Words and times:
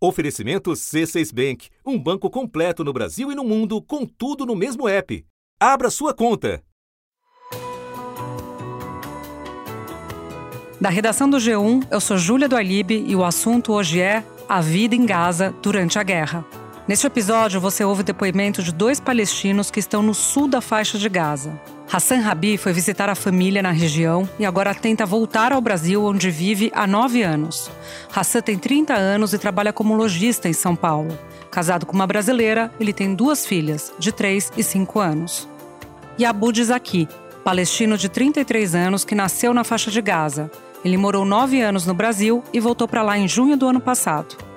Oferecimento 0.00 0.70
C6 0.70 1.34
Bank, 1.34 1.68
um 1.84 1.98
banco 1.98 2.30
completo 2.30 2.84
no 2.84 2.92
Brasil 2.92 3.32
e 3.32 3.34
no 3.34 3.42
mundo, 3.42 3.82
com 3.82 4.06
tudo 4.06 4.46
no 4.46 4.54
mesmo 4.54 4.88
app. 4.88 5.24
Abra 5.58 5.90
sua 5.90 6.14
conta. 6.14 6.62
Da 10.80 10.88
redação 10.88 11.28
do 11.28 11.38
G1, 11.38 11.88
eu 11.90 12.00
sou 12.00 12.16
Júlia 12.16 12.48
do 12.48 12.54
Alibe 12.54 13.04
e 13.08 13.16
o 13.16 13.24
assunto 13.24 13.72
hoje 13.72 14.00
é 14.00 14.24
a 14.48 14.60
vida 14.60 14.94
em 14.94 15.04
Gaza 15.04 15.52
durante 15.60 15.98
a 15.98 16.04
guerra. 16.04 16.46
Neste 16.88 17.06
episódio, 17.06 17.60
você 17.60 17.84
ouve 17.84 18.00
o 18.00 18.04
depoimento 18.04 18.62
de 18.62 18.72
dois 18.72 18.98
palestinos 18.98 19.70
que 19.70 19.78
estão 19.78 20.02
no 20.02 20.14
sul 20.14 20.48
da 20.48 20.62
faixa 20.62 20.96
de 20.96 21.06
Gaza. 21.06 21.60
Hassan 21.92 22.20
Rabi 22.20 22.56
foi 22.56 22.72
visitar 22.72 23.10
a 23.10 23.14
família 23.14 23.60
na 23.60 23.70
região 23.70 24.26
e 24.38 24.46
agora 24.46 24.74
tenta 24.74 25.04
voltar 25.04 25.52
ao 25.52 25.60
Brasil, 25.60 26.02
onde 26.02 26.30
vive 26.30 26.72
há 26.74 26.86
nove 26.86 27.22
anos. 27.22 27.70
Hassan 28.10 28.40
tem 28.40 28.56
30 28.56 28.94
anos 28.94 29.34
e 29.34 29.38
trabalha 29.38 29.70
como 29.70 29.94
lojista 29.94 30.48
em 30.48 30.54
São 30.54 30.74
Paulo. 30.74 31.16
Casado 31.50 31.84
com 31.84 31.92
uma 31.92 32.06
brasileira, 32.06 32.72
ele 32.80 32.94
tem 32.94 33.14
duas 33.14 33.44
filhas, 33.44 33.92
de 33.98 34.10
3 34.10 34.52
e 34.56 34.62
5 34.62 34.98
anos. 34.98 35.46
E 36.16 36.24
Abu 36.24 36.54
Zaki, 36.54 37.06
palestino 37.44 37.98
de 37.98 38.08
33 38.08 38.74
anos 38.74 39.04
que 39.04 39.14
nasceu 39.14 39.52
na 39.52 39.62
faixa 39.62 39.90
de 39.90 40.00
Gaza. 40.00 40.50
Ele 40.82 40.96
morou 40.96 41.26
nove 41.26 41.60
anos 41.60 41.84
no 41.84 41.92
Brasil 41.92 42.42
e 42.50 42.58
voltou 42.58 42.88
para 42.88 43.02
lá 43.02 43.18
em 43.18 43.28
junho 43.28 43.58
do 43.58 43.68
ano 43.68 43.80
passado. 43.80 44.47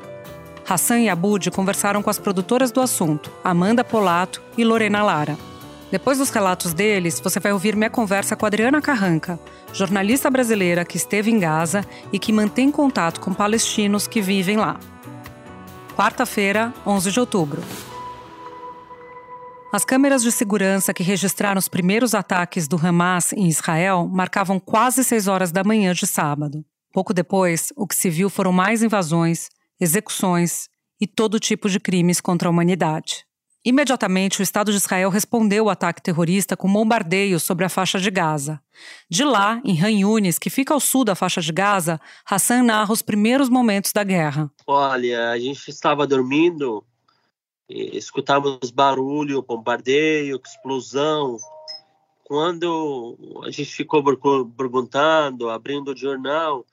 Hassan 0.68 1.00
e 1.00 1.10
Abud 1.10 1.50
conversaram 1.52 2.02
com 2.02 2.10
as 2.10 2.20
produtoras 2.20 2.72
do 2.72 2.82
assunto, 2.82 3.32
Amanda 3.44 3.84
Polato 3.84 4.42
e 4.58 4.64
Lorena 4.64 5.04
Lara. 5.04 5.38
Depois 5.92 6.20
dos 6.20 6.30
relatos 6.30 6.74
deles, 6.74 7.20
você 7.20 7.40
vai 7.40 7.52
ouvir 7.52 7.76
minha 7.76 7.90
conversa 7.90 8.36
com 8.36 8.46
Adriana 8.46 8.82
Carranca, 8.82 9.38
jornalista 9.74 10.30
brasileira 10.30 10.86
que 10.86 10.96
esteve 10.96 11.30
em 11.30 11.38
Gaza 11.38 11.86
e 12.14 12.18
que 12.18 12.32
mantém 12.32 12.72
contato 12.72 13.20
com 13.20 13.34
palestinos 13.34 14.08
que 14.08 14.22
vivem 14.22 14.56
lá. 14.56 14.80
Quarta-feira, 15.96 16.74
11 16.88 17.12
de 17.12 17.20
outubro. 17.20 17.62
As 19.74 19.84
câmeras 19.86 20.22
de 20.22 20.32
segurança 20.32 20.94
que 20.94 21.04
registraram 21.04 21.60
os 21.60 21.68
primeiros 21.68 22.14
ataques 22.14 22.68
do 22.68 22.76
Hamas 22.76 23.34
em 23.34 23.48
Israel 23.48 24.08
marcavam 24.12 24.60
quase 24.60 25.04
6 25.04 25.28
horas 25.28 25.52
da 25.52 25.64
manhã 25.64 25.94
de 25.94 26.08
sábado. 26.08 26.64
Pouco 26.94 27.14
depois, 27.14 27.72
o 27.76 27.88
que 27.88 27.96
se 27.96 28.10
viu 28.10 28.30
foram 28.30 28.52
mais 28.52 28.84
invasões, 28.84 29.50
execuções 29.82 30.70
e 31.02 31.08
todo 31.08 31.40
tipo 31.40 31.68
de 31.68 31.80
crimes 31.80 32.22
contra 32.22 32.48
a 32.48 32.52
humanidade. 32.52 33.26
Imediatamente, 33.66 34.40
o 34.40 34.44
Estado 34.44 34.72
de 34.72 34.78
Israel 34.78 35.10
respondeu 35.10 35.66
ao 35.66 35.70
ataque 35.70 36.02
terrorista 36.02 36.56
com 36.56 36.72
bombardeios 36.72 37.44
sobre 37.44 37.66
a 37.66 37.70
faixa 37.70 38.00
de 38.00 38.10
Gaza. 38.10 38.62
De 39.10 39.24
lá, 39.24 39.62
em 39.66 39.80
Han 39.84 39.92
Yunis, 39.92 40.40
que 40.40 40.50
fica 40.50 40.74
ao 40.74 40.80
sul 40.80 41.04
da 41.04 41.16
faixa 41.16 41.42
de 41.42 41.52
Gaza, 41.52 42.00
Hassan 42.26 42.64
narra 42.64 42.94
os 42.94 43.02
primeiros 43.02 43.50
momentos 43.50 43.92
da 43.92 44.04
guerra. 44.04 44.50
Olha, 44.66 45.32
a 45.32 45.38
gente 45.38 45.70
estava 45.70 46.08
dormindo 46.08 46.84
escutávamos 47.72 48.72
barulho, 48.72 49.42
bombardeio, 49.42 50.40
explosão. 50.44 51.38
Quando 52.24 53.18
a 53.44 53.52
gente 53.52 53.72
ficou 53.72 54.04
perguntando, 54.58 55.50
abrindo 55.50 55.92
o 55.92 55.98
jornal, 55.98 56.66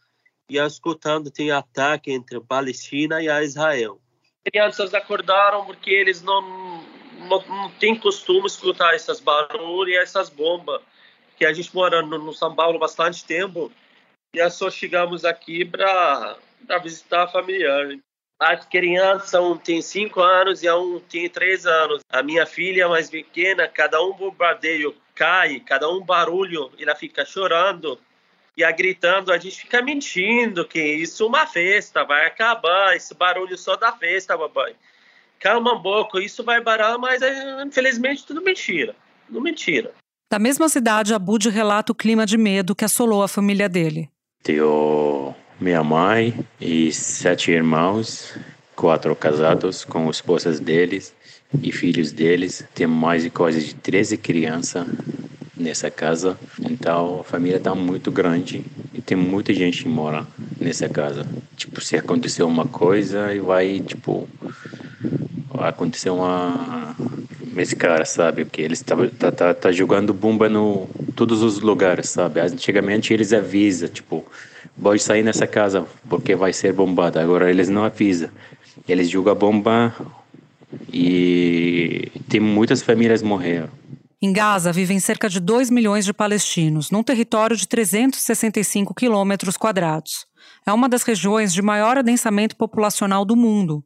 e 0.49 0.59
escutando 0.59 1.31
tem 1.31 1.51
ataque 1.51 2.11
entre 2.11 2.41
Palestina 2.41 3.23
e 3.23 3.29
a 3.29 3.43
Israel. 3.43 4.01
Crianças 4.45 4.95
acordaram 4.95 5.65
porque 5.67 5.91
eles 5.91 6.23
não, 6.23 6.41
não, 7.29 7.47
não 7.47 7.71
têm 7.73 7.95
costume 7.95 8.47
escutar 8.47 8.95
esses 8.95 9.21
barulhos 9.21 9.95
e 9.95 9.99
essas 9.99 10.31
bombas. 10.31 10.81
Que 11.37 11.45
a 11.45 11.53
gente 11.53 11.75
mora 11.75 12.03
no, 12.03 12.19
no 12.19 12.33
São 12.33 12.55
Paulo 12.55 12.79
bastante 12.79 13.25
tempo 13.25 13.71
e 14.35 14.51
só 14.51 14.71
chegamos 14.71 15.25
aqui 15.25 15.65
para 15.65 16.39
visitar 16.83 17.25
a 17.25 17.29
família. 17.29 18.01
A 18.41 18.57
criança 18.57 19.41
um 19.41 19.57
tem 19.57 19.83
cinco 19.83 20.21
anos 20.21 20.63
e 20.63 20.69
a 20.69 20.77
um 20.77 21.01
tem 21.01 21.29
três 21.29 21.67
anos. 21.67 22.01
A 22.09 22.23
minha 22.23 22.47
filha 22.47 22.89
mais 22.89 23.11
pequena, 23.11 23.69
cada 23.69 24.03
um 24.03 24.13
bombardeio 24.13 24.95
cai, 25.15 25.61
cada 25.61 25.91
um 25.91 26.01
barulho, 26.01 26.70
ela 26.79 26.95
fica 26.95 27.25
chorando 27.25 27.98
e 28.58 28.64
a 28.64 28.73
gritando. 28.73 29.33
A 29.33 29.39
gente 29.39 29.61
fica 29.61 29.80
mentindo 29.80 30.67
que 30.67 30.83
isso 30.83 31.23
é 31.23 31.27
uma 31.27 31.46
festa, 31.46 32.05
vai 32.05 32.27
acabar, 32.27 32.96
esse 32.96 33.14
barulho 33.14 33.57
só 33.57 33.77
da 33.77 33.92
festa, 33.92 34.36
papai. 34.36 34.74
Calma 35.39 35.74
um 35.74 35.80
pouco, 35.80 36.19
isso 36.19 36.42
vai 36.42 36.61
parar, 36.61 36.98
mas 36.98 37.23
é, 37.23 37.63
infelizmente 37.63 38.27
tudo 38.27 38.42
mentira, 38.42 38.96
tudo 39.27 39.41
mentira. 39.41 39.92
Da 40.30 40.39
mesma 40.39 40.69
cidade, 40.69 41.14
Abud 41.14 41.48
relata 41.48 41.92
o 41.92 41.95
clima 41.95 42.27
de 42.27 42.36
medo 42.36 42.74
que 42.74 42.85
assolou 42.85 43.23
a 43.23 43.29
família 43.29 43.69
dele. 43.69 44.11
Tenho 44.42 45.35
minha 45.61 45.83
mãe 45.85 46.45
e 46.61 46.92
sete 46.92 47.52
irmãos, 47.52 48.36
quatro 48.75 49.14
casados 49.14 49.85
com 49.85 50.11
esposas 50.11 50.58
deles 50.58 51.14
e 51.63 51.70
filhos 51.73 52.13
deles. 52.13 52.67
Tem 52.75 52.86
mais 52.86 53.23
de 53.23 53.30
quase 53.30 53.64
de 53.64 53.75
13 53.77 54.19
crianças 54.19 54.86
nessa 55.58 55.91
casa. 55.91 56.39
Então 56.61 57.20
a 57.20 57.24
família 57.24 57.57
está 57.57 57.74
muito 57.74 58.11
grande 58.11 58.64
e 58.95 59.01
tem 59.01 59.17
muita 59.17 59.52
gente 59.52 59.83
que 59.83 59.89
mora 59.89 60.27
nessa 60.61 60.89
casa. 60.89 61.27
Tipo, 61.57 61.80
se 61.80 61.96
acontecer 61.96 62.42
uma 62.42 62.67
coisa 62.67 63.35
e 63.35 63.41
vai, 63.41 63.80
tipo, 63.80 64.29
acontecer 65.58 66.11
uma 66.11 66.95
esse 67.57 67.74
cara, 67.74 68.05
sabe? 68.05 68.45
Porque 68.45 68.63
eles 68.63 68.80
tá, 68.83 68.96
tá, 69.19 69.33
tá, 69.33 69.55
tá 69.55 69.73
jogando 69.73 70.14
bomba 70.14 70.48
no 70.48 70.89
todos 71.17 71.42
os 71.42 71.61
lugares, 71.61 72.08
sabe? 72.08 72.40
Antigamente 72.40 73.13
eles 73.13 73.33
avisam, 73.33 73.89
tipo, 73.89 74.25
pode 74.80 75.02
sair 75.02 75.23
nessa 75.23 75.46
casa 75.46 75.85
porque 76.08 76.35
vai 76.36 76.52
ser 76.52 76.73
bombada. 76.73 77.20
Agora 77.20 77.51
eles 77.51 77.69
não 77.69 77.85
avisam. 77.85 78.30
Eles 78.89 79.11
jogam 79.11 79.35
bomba 79.35 79.95
e 80.92 82.11
tem 82.29 82.40
muitas 82.40 82.83
famílias 82.83 83.23
morreram. 83.23 83.69
Em 84.20 84.33
Gaza 84.33 84.73
vivem 84.73 84.98
cerca 84.98 85.29
de 85.29 85.39
2 85.39 85.70
milhões 85.70 86.05
de 86.05 86.12
palestinos, 86.12 86.90
num 86.90 87.05
território 87.05 87.56
de 87.56 87.68
365 87.68 88.92
quilômetros 88.92 89.56
quadrados. 89.56 90.27
É 90.67 90.73
uma 90.73 90.89
das 90.89 91.05
regiões 91.05 91.55
de 91.55 91.62
maior 91.62 91.96
adensamento 91.96 92.57
populacional 92.57 93.24
do 93.24 93.36
mundo. 93.36 93.80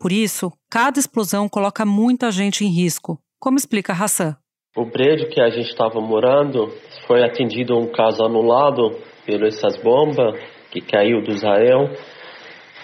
Por 0.00 0.10
isso, 0.10 0.50
cada 0.70 0.98
explosão 0.98 1.50
coloca 1.50 1.84
muita 1.84 2.32
gente 2.32 2.64
em 2.64 2.68
risco, 2.68 3.20
como 3.38 3.58
explica 3.58 3.92
Hassan. 3.92 4.34
O 4.74 4.86
prédio 4.86 5.28
que 5.28 5.38
a 5.38 5.50
gente 5.50 5.68
estava 5.68 6.00
morando 6.00 6.72
foi 7.06 7.22
atendido 7.22 7.78
um 7.78 7.92
caso 7.92 8.24
anulado 8.24 8.90
pelas 9.26 9.54
essas 9.54 9.76
bombas 9.82 10.34
que 10.70 10.80
caiu 10.80 11.22
do 11.22 11.30
Israel. 11.30 11.90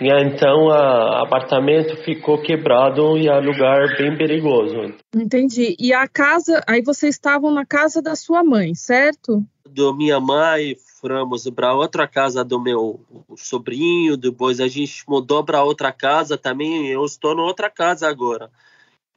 E 0.00 0.08
então 0.08 0.64
o 0.64 0.72
apartamento 0.72 1.94
ficou 2.02 2.40
quebrado 2.40 3.18
e 3.18 3.28
é 3.28 3.34
um 3.34 3.44
lugar 3.44 3.96
bem 3.98 4.16
perigoso. 4.16 4.94
Entendi. 5.14 5.76
E 5.78 5.92
a 5.92 6.08
casa, 6.08 6.62
aí 6.66 6.82
vocês 6.82 7.14
estavam 7.14 7.50
na 7.50 7.66
casa 7.66 8.00
da 8.00 8.16
sua 8.16 8.42
mãe, 8.42 8.74
certo? 8.74 9.44
Do 9.68 9.94
minha 9.94 10.18
mãe, 10.18 10.74
fomos 11.00 11.48
para 11.50 11.74
outra 11.74 12.08
casa 12.08 12.42
do 12.42 12.58
meu 12.58 13.00
sobrinho, 13.36 14.16
depois 14.16 14.58
a 14.58 14.68
gente 14.68 15.04
mudou 15.06 15.44
para 15.44 15.62
outra 15.62 15.92
casa 15.92 16.38
também, 16.38 16.88
eu 16.88 17.04
estou 17.04 17.34
em 17.34 17.40
outra 17.40 17.68
casa 17.68 18.08
agora. 18.08 18.50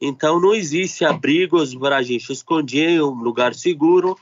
Então 0.00 0.38
não 0.38 0.54
existe 0.54 1.04
abrigos 1.04 1.74
para 1.74 1.96
a 1.96 2.02
gente 2.02 2.30
esconder 2.30 3.02
um 3.02 3.14
lugar 3.14 3.54
seguro 3.54 4.16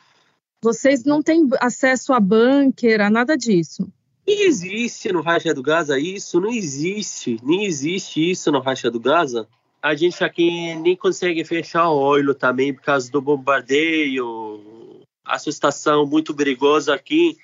vocês 0.65 1.03
não 1.03 1.21
têm 1.21 1.49
acesso 1.61 2.13
a 2.13 2.21
bunker, 2.21 3.01
a 3.01 3.11
nada 3.11 3.37
disso? 3.37 3.93
Não 4.27 4.35
existe 4.35 5.13
no 5.13 5.21
Racha 5.21 5.53
do 5.53 5.63
Gaza 5.63 5.99
isso? 5.99 6.41
Não 6.41 6.51
existe. 6.51 7.39
Nem 7.43 7.65
existe 7.65 8.31
isso 8.31 8.51
no 8.53 8.61
Racha 8.61 8.91
do 8.91 9.01
Gaza. 9.01 9.49
A 9.83 9.95
gente 9.95 10.23
aqui 10.23 10.75
nem 10.77 10.97
consegue 10.97 11.45
fechar 11.45 11.89
o 11.91 11.99
olho 11.99 12.35
também 12.35 12.73
por 12.73 12.83
causa 12.83 13.11
do 13.11 13.21
bombardeio, 13.21 14.63
a 15.25 15.39
situação 15.39 16.07
muito 16.07 16.33
perigosa 16.35 16.95
aqui. 16.95 17.37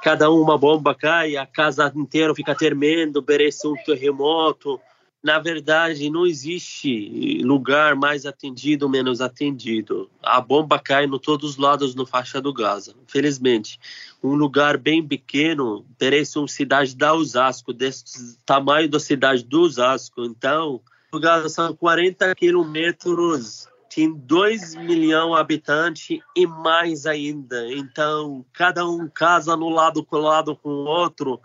Cada 0.00 0.30
uma 0.30 0.56
bomba 0.56 0.94
cai, 0.94 1.36
a 1.36 1.44
casa 1.44 1.92
inteira 1.96 2.32
fica 2.34 2.54
tremendo, 2.54 3.20
parece 3.20 3.66
um 3.66 3.74
terremoto 3.74 4.80
na 5.24 5.38
verdade, 5.38 6.10
não 6.10 6.26
existe 6.26 7.40
lugar 7.42 7.96
mais 7.96 8.26
atendido 8.26 8.84
ou 8.84 8.90
menos 8.90 9.22
atendido. 9.22 10.10
A 10.22 10.38
bomba 10.38 10.78
cai 10.78 11.06
em 11.06 11.18
todos 11.18 11.52
os 11.52 11.56
lados 11.56 11.94
no 11.94 12.04
faixa 12.04 12.42
do 12.42 12.52
Gaza. 12.52 12.94
Infelizmente, 13.08 13.80
um 14.22 14.34
lugar 14.34 14.76
bem 14.76 15.02
pequeno 15.02 15.82
parece 15.98 16.38
uma 16.38 16.46
cidade 16.46 16.94
da 16.94 17.14
Osasco, 17.14 17.72
desse 17.72 18.36
tamanho 18.44 18.86
da 18.86 19.00
cidade 19.00 19.42
do 19.42 19.62
Osasco. 19.62 20.22
Então, 20.24 20.78
o 21.10 21.18
Gaza 21.18 21.48
são 21.48 21.74
40 21.74 22.34
quilômetros, 22.34 23.66
tem 23.88 24.12
2 24.12 24.74
milhões 24.74 25.36
de 25.36 25.40
habitantes 25.40 26.18
e 26.36 26.46
mais 26.46 27.06
ainda. 27.06 27.72
Então, 27.72 28.44
cada 28.52 28.86
um 28.86 29.08
casa 29.08 29.56
no 29.56 29.70
lado 29.70 30.04
colado 30.04 30.54
com 30.54 30.68
o 30.68 30.84
outro. 30.84 31.40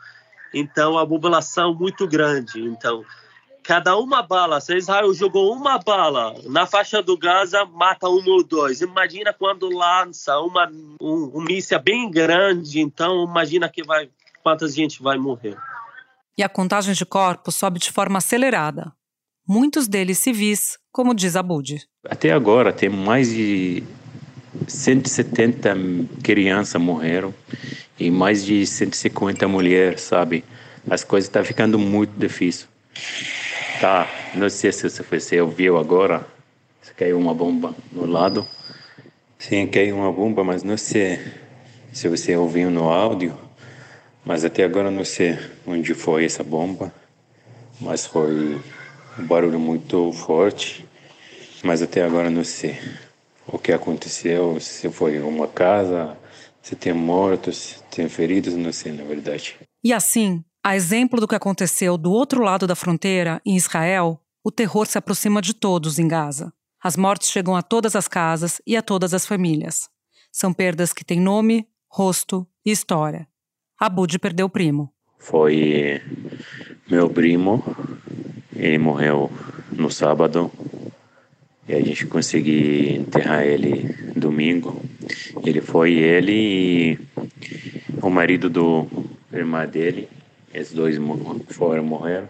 Então, 0.53 0.97
a 0.97 1.07
população 1.07 1.71
é 1.71 1.75
muito 1.75 2.05
grande. 2.05 2.59
Então, 2.59 3.05
cada 3.69 3.95
uma 3.95 4.24
bala, 4.24 4.60
se 4.60 4.75
Israel 4.75 5.13
jogou 5.13 5.54
uma 5.54 5.77
bala 5.77 6.33
na 6.45 6.66
faixa 6.66 7.04
do 7.04 7.16
Gaza, 7.16 7.66
mata 7.66 8.10
um 8.10 8.27
ou 8.27 8.44
dois. 8.44 8.81
Imagina 8.81 9.31
quando 9.31 9.69
lança 9.69 10.39
uma, 10.39 10.68
um, 11.00 11.33
um 11.36 11.42
míssil 11.44 11.80
bem 11.80 12.10
grande, 12.10 12.81
então 12.81 13.25
imagina 13.25 13.69
que 13.69 13.83
vai, 13.83 14.10
quanta 14.42 14.68
gente 14.68 15.04
vai 15.04 15.19
morrer. 15.19 15.56
E 16.36 16.42
a 16.42 16.50
contagem 16.50 16.95
de 16.95 17.06
corpos 17.06 17.54
sobe 17.54 17.77
de 17.77 17.92
forma 17.92 18.18
acelerada. 18.18 18.92
Muitos 19.48 19.88
deles 19.88 20.18
civis, 20.18 20.80
como 20.92 21.13
diz 21.13 21.36
Abud. 21.36 21.80
Até 22.10 22.31
agora 22.31 22.74
tem 22.74 22.89
mais 22.89 23.30
de 23.30 23.83
170 24.68 25.75
crianças 26.24 26.81
morreram 26.81 27.31
e 28.00 28.10
mais 28.10 28.44
de 28.44 28.66
150 28.66 29.48
mulheres, 29.48 30.01
sabe? 30.01 30.44
As 30.89 31.04
coisas 31.04 31.27
estão 31.27 31.44
tá 31.44 31.48
ficando 31.48 31.77
muito 31.77 32.18
difícil. 32.18 32.68
Tá, 33.79 34.09
não 34.35 34.49
sei 34.49 34.73
se 34.73 34.89
você 34.89 35.39
ouviu 35.39 35.77
agora, 35.77 36.27
se 36.81 36.93
caiu 36.93 37.17
uma 37.17 37.33
bomba 37.33 37.73
no 37.93 38.05
lado. 38.05 38.45
Sim, 39.37 39.67
caiu 39.67 39.95
uma 39.95 40.11
bomba, 40.11 40.43
mas 40.43 40.63
não 40.63 40.75
sei 40.75 41.17
se 41.93 42.09
você 42.09 42.35
ouviu 42.35 42.69
no 42.69 42.89
áudio. 42.89 43.37
Mas 44.25 44.43
até 44.43 44.65
agora 44.65 44.91
não 44.91 45.05
sei 45.05 45.39
onde 45.65 45.93
foi 45.93 46.25
essa 46.25 46.43
bomba. 46.43 46.93
Mas 47.79 48.05
foi 48.05 48.59
um 49.17 49.25
barulho 49.25 49.57
muito 49.57 50.11
forte. 50.11 50.85
Mas 51.63 51.81
até 51.81 52.03
agora 52.03 52.29
não 52.29 52.43
sei 52.43 52.77
o 53.47 53.57
que 53.57 53.71
aconteceu, 53.71 54.59
se 54.59 54.89
foi 54.89 55.21
uma 55.21 55.47
casa, 55.47 56.17
se 56.61 56.75
tem 56.75 56.91
mortos, 56.91 57.57
se 57.57 57.83
tem 57.83 58.09
feridos, 58.09 58.55
não 58.55 58.73
sei, 58.73 58.91
na 58.91 59.05
verdade. 59.05 59.55
E 59.81 59.93
assim, 59.93 60.43
a 60.63 60.75
exemplo 60.75 61.21
do 61.21 61.27
que 61.27 61.35
aconteceu 61.35 61.97
do 61.97 62.11
outro 62.11 62.44
lado 62.44 62.67
da 62.67 62.75
fronteira, 62.75 63.41
em 63.45 63.56
Israel, 63.56 64.19
o 64.44 64.51
terror 64.51 64.85
se 64.85 64.97
aproxima 64.97 65.41
de 65.41 65.53
todos 65.53 65.97
em 65.97 66.07
Gaza. 66.07 66.51
As 66.83 66.97
mortes 66.97 67.29
chegam 67.29 67.56
a 67.56 67.61
todas 67.61 67.95
as 67.95 68.07
casas 68.07 68.61
e 68.67 68.75
a 68.75 68.81
todas 68.81 69.13
as 69.13 69.25
famílias. 69.25 69.89
São 70.31 70.53
perdas 70.53 70.94
que 70.94 71.03
têm 71.03 71.19
nome, 71.19 71.67
rosto 71.88 72.45
e 72.65 72.71
história. 72.71 73.27
Abud 73.79 74.19
perdeu 74.19 74.47
o 74.47 74.50
primo. 74.50 74.94
Foi 75.17 76.01
meu 76.89 77.09
primo. 77.09 77.63
Ele 78.53 78.77
morreu 78.77 79.31
no 79.71 79.89
sábado 79.89 80.51
e 81.67 81.73
a 81.73 81.81
gente 81.81 82.06
conseguiu 82.06 82.95
enterrar 82.97 83.44
ele 83.44 83.94
domingo. 84.15 84.81
Ele 85.45 85.61
foi 85.61 85.94
ele 85.94 86.31
e 86.33 87.00
o 88.01 88.09
marido 88.09 88.50
do 88.50 88.88
irmã 89.31 89.65
dele. 89.65 90.19
Esses 90.53 90.73
dois 90.73 90.97
foram 91.49 91.83
morreram. 91.83 92.29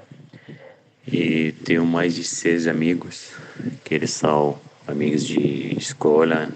E 1.08 1.54
tenho 1.64 1.86
mais 1.86 2.16
de 2.16 2.24
seis 2.24 2.68
amigos, 2.68 3.32
que 3.84 3.96
eles 3.96 4.12
são 4.12 4.60
amigos 4.86 5.26
de 5.26 5.76
escola. 5.78 6.50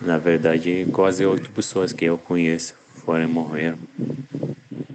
Na 0.00 0.16
verdade, 0.16 0.86
quase 0.92 1.26
oito 1.26 1.50
pessoas 1.50 1.92
que 1.92 2.04
eu 2.04 2.16
conheço 2.16 2.74
foram 3.04 3.28
morrer. 3.28 3.74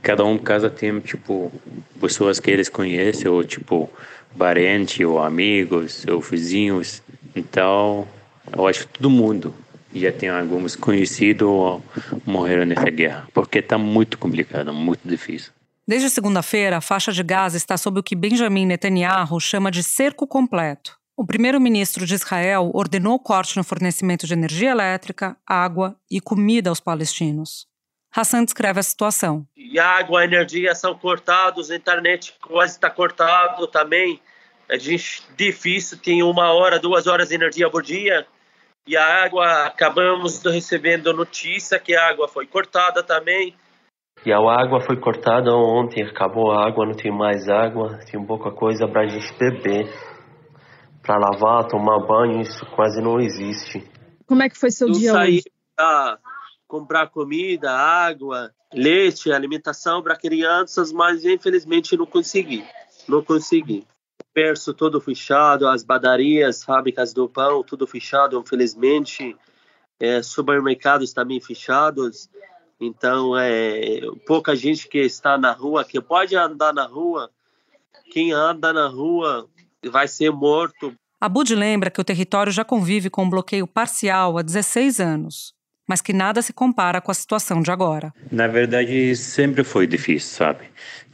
Cada 0.01 0.23
um 0.23 0.37
casa 0.37 0.69
tem, 0.69 0.99
tipo, 1.01 1.51
pessoas 1.99 2.39
que 2.39 2.49
eles 2.49 2.69
conhecem, 2.69 3.27
ou 3.27 3.43
tipo, 3.43 3.89
parente, 4.37 5.03
ou 5.03 5.19
amigos, 5.19 6.05
ou 6.07 6.21
vizinhos. 6.21 7.01
Então, 7.35 8.07
eu 8.55 8.65
acho 8.65 8.87
que 8.87 8.93
todo 8.99 9.09
mundo 9.09 9.53
já 9.93 10.11
tem 10.11 10.29
alguns 10.29 10.75
conhecidos 10.75 11.47
ou 11.47 11.83
morreram 12.25 12.65
nessa 12.65 12.89
guerra, 12.89 13.27
porque 13.33 13.59
está 13.59 13.77
muito 13.77 14.17
complicado, 14.17 14.73
muito 14.73 15.01
difícil. 15.05 15.51
Desde 15.85 16.09
segunda-feira, 16.09 16.77
a 16.77 16.81
faixa 16.81 17.11
de 17.11 17.21
Gaza 17.21 17.57
está 17.57 17.75
sob 17.75 17.99
o 17.99 18.03
que 18.03 18.15
Benjamin 18.15 18.65
Netanyahu 18.65 19.37
chama 19.41 19.69
de 19.69 19.83
cerco 19.83 20.25
completo. 20.25 20.97
O 21.17 21.25
primeiro-ministro 21.25 22.05
de 22.05 22.15
Israel 22.15 22.71
ordenou 22.73 23.19
corte 23.19 23.57
no 23.57 23.65
fornecimento 23.65 24.25
de 24.25 24.33
energia 24.33 24.71
elétrica, 24.71 25.35
água 25.45 25.95
e 26.09 26.21
comida 26.21 26.69
aos 26.69 26.79
palestinos. 26.79 27.67
Hassan 28.15 28.45
descreve 28.45 28.79
a 28.79 28.83
situação. 28.83 29.45
E 29.57 29.77
água, 29.77 30.23
energia 30.23 30.73
são 30.73 30.97
cortados, 30.97 31.69
a 31.69 31.75
internet 31.75 32.33
quase 32.41 32.73
está 32.73 32.89
cortado 32.89 33.67
também. 33.67 34.21
A 34.69 34.77
gente 34.77 35.21
difícil, 35.35 35.97
tem 35.97 36.23
uma 36.23 36.53
hora, 36.53 36.79
duas 36.79 37.07
horas 37.07 37.27
de 37.27 37.35
energia 37.35 37.69
por 37.69 37.83
dia. 37.83 38.25
E 38.87 38.95
a 38.95 39.23
água, 39.25 39.65
acabamos 39.65 40.41
recebendo 40.43 41.11
notícia 41.13 41.77
que 41.77 41.93
a 41.93 42.07
água 42.07 42.29
foi 42.29 42.47
cortada 42.47 43.03
também. 43.03 43.53
E 44.25 44.31
a 44.31 44.37
água 44.37 44.79
foi 44.79 44.95
cortada 44.97 45.53
ontem, 45.53 46.03
acabou 46.03 46.51
a 46.51 46.65
água, 46.65 46.85
não 46.85 46.93
tem 46.93 47.11
mais 47.11 47.49
água, 47.49 47.99
tem 48.09 48.23
pouca 48.25 48.51
coisa 48.51 48.87
para 48.87 49.01
a 49.01 49.07
gente 49.07 49.33
beber. 49.37 49.91
Para 51.01 51.17
lavar, 51.17 51.67
tomar 51.67 51.99
banho, 52.07 52.41
isso 52.41 52.65
quase 52.67 53.01
não 53.01 53.19
existe. 53.19 53.83
Como 54.25 54.41
é 54.41 54.47
que 54.47 54.57
foi 54.57 54.71
seu 54.71 54.87
Eu 54.87 54.93
dia 54.93 55.13
hoje? 55.13 55.43
Pra 55.75 56.17
comprar 56.65 57.07
comida, 57.09 57.69
água, 57.69 58.51
leite, 58.73 59.31
alimentação 59.31 60.01
para 60.01 60.15
crianças, 60.15 60.93
mas 60.93 61.25
infelizmente 61.25 61.97
não 61.97 62.05
consegui. 62.05 62.63
Não 63.07 63.21
consegui. 63.21 63.85
O 64.21 64.33
comércio 64.33 64.73
todo 64.73 65.01
fechado, 65.01 65.67
as 65.67 65.83
padarias, 65.83 66.63
fábricas 66.63 67.13
do 67.13 67.27
pão, 67.27 67.61
tudo 67.61 67.85
fechado, 67.85 68.39
infelizmente. 68.39 69.35
É, 69.99 70.23
supermercados 70.23 71.13
também 71.13 71.41
fechados. 71.41 72.29
Então, 72.85 73.37
é 73.37 74.01
pouca 74.25 74.55
gente 74.55 74.87
que 74.87 74.99
está 74.99 75.37
na 75.37 75.51
rua, 75.51 75.85
que 75.85 76.01
pode 76.01 76.35
andar 76.35 76.73
na 76.73 76.85
rua. 76.85 77.29
Quem 78.11 78.31
anda 78.31 78.73
na 78.73 78.87
rua 78.87 79.47
vai 79.91 80.07
ser 80.07 80.31
morto. 80.31 80.93
Abud 81.19 81.55
lembra 81.55 81.89
que 81.89 82.01
o 82.01 82.03
território 82.03 82.51
já 82.51 82.65
convive 82.65 83.09
com 83.09 83.23
um 83.23 83.29
bloqueio 83.29 83.65
parcial 83.65 84.37
há 84.37 84.41
16 84.41 84.99
anos 84.99 85.53
mas 85.87 86.01
que 86.01 86.13
nada 86.13 86.41
se 86.41 86.53
compara 86.53 87.01
com 87.01 87.11
a 87.11 87.13
situação 87.13 87.61
de 87.61 87.71
agora. 87.71 88.13
Na 88.31 88.47
verdade, 88.47 89.15
sempre 89.15 89.63
foi 89.63 89.85
difícil, 89.85 90.37
sabe? 90.37 90.65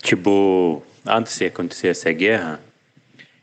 Tipo, 0.01 0.83
antes 1.05 1.37
de 1.37 1.45
acontecer 1.45 1.87
essa 1.89 2.11
guerra, 2.11 2.59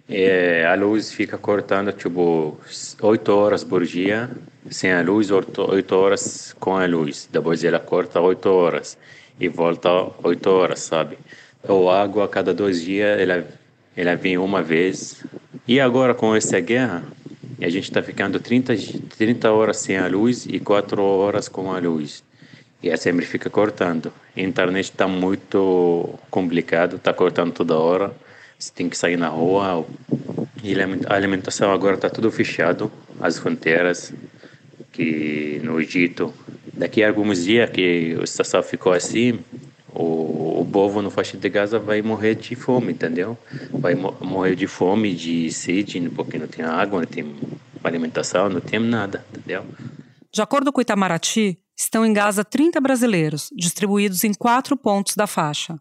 é, 0.08 0.64
a 0.64 0.74
luz 0.74 1.12
fica 1.12 1.36
cortando, 1.36 1.92
tipo, 1.92 2.56
oito 3.02 3.32
horas 3.32 3.64
por 3.64 3.84
dia, 3.84 4.30
sem 4.70 4.92
a 4.92 5.02
luz, 5.02 5.30
oito 5.30 5.96
horas 5.96 6.54
com 6.60 6.76
a 6.76 6.86
luz. 6.86 7.28
Depois 7.30 7.64
ela 7.64 7.80
corta 7.80 8.20
oito 8.20 8.48
horas 8.48 8.96
e 9.38 9.48
volta 9.48 9.90
oito 10.22 10.48
horas, 10.48 10.80
sabe? 10.80 11.18
Ou 11.66 11.90
água 11.90 12.26
a 12.26 12.28
cada 12.28 12.54
dois 12.54 12.82
dias, 12.82 13.20
ela, 13.20 13.44
ela 13.96 14.14
vem 14.14 14.38
uma 14.38 14.62
vez. 14.62 15.24
E 15.66 15.80
agora 15.80 16.14
com 16.14 16.34
essa 16.36 16.60
guerra, 16.60 17.02
a 17.60 17.68
gente 17.68 17.84
está 17.84 18.02
ficando 18.02 18.38
30, 18.38 18.74
30 19.16 19.50
horas 19.50 19.78
sem 19.78 19.96
a 19.96 20.06
luz 20.06 20.46
e 20.46 20.60
4 20.60 21.02
horas 21.02 21.48
com 21.48 21.72
a 21.72 21.78
luz. 21.78 22.22
E 22.80 22.90
a 22.90 22.96
sempre 22.96 23.26
fica 23.26 23.50
cortando. 23.50 24.12
A 24.36 24.40
internet 24.40 24.84
está 24.84 25.08
muito 25.08 26.16
complicado, 26.30 26.96
está 26.96 27.12
cortando 27.12 27.52
toda 27.52 27.76
hora. 27.76 28.14
Você 28.58 28.72
tem 28.74 28.88
que 28.88 28.96
sair 28.96 29.16
na 29.16 29.28
rua. 29.28 29.86
E 30.62 30.74
a 31.06 31.14
alimentação 31.14 31.70
agora 31.70 31.96
está 31.96 32.10
tudo 32.10 32.30
fechado, 32.30 32.90
as 33.20 33.38
fronteiras, 33.38 34.12
que 34.92 35.60
no 35.62 35.80
Egito. 35.80 36.32
Daqui 36.72 37.02
a 37.02 37.08
alguns 37.08 37.44
dias 37.44 37.70
que 37.70 38.18
a 38.22 38.26
situação 38.26 38.62
ficou 38.62 38.92
assim, 38.92 39.38
o, 39.94 40.60
o 40.60 40.68
povo 40.70 41.00
no 41.00 41.10
faixa 41.10 41.38
de 41.38 41.48
Gaza 41.48 41.78
vai 41.78 42.02
morrer 42.02 42.34
de 42.34 42.54
fome, 42.54 42.92
entendeu? 42.92 43.38
Vai 43.70 43.94
morrer 43.94 44.54
de 44.54 44.66
fome, 44.66 45.14
de 45.14 45.50
sede, 45.50 45.98
porque 46.10 46.38
não 46.38 46.46
tem 46.46 46.64
água, 46.64 47.00
não 47.00 47.06
tem 47.06 47.34
alimentação, 47.82 48.50
não 48.50 48.60
tem 48.60 48.78
nada, 48.78 49.24
entendeu? 49.30 49.64
De 50.32 50.42
acordo 50.42 50.70
com 50.70 50.80
o 50.80 50.82
Itamaraty, 50.82 51.58
estão 51.74 52.04
em 52.04 52.12
Gaza 52.12 52.44
30 52.44 52.78
brasileiros, 52.78 53.48
distribuídos 53.56 54.22
em 54.22 54.34
quatro 54.34 54.76
pontos 54.76 55.14
da 55.14 55.26
faixa. 55.26 55.78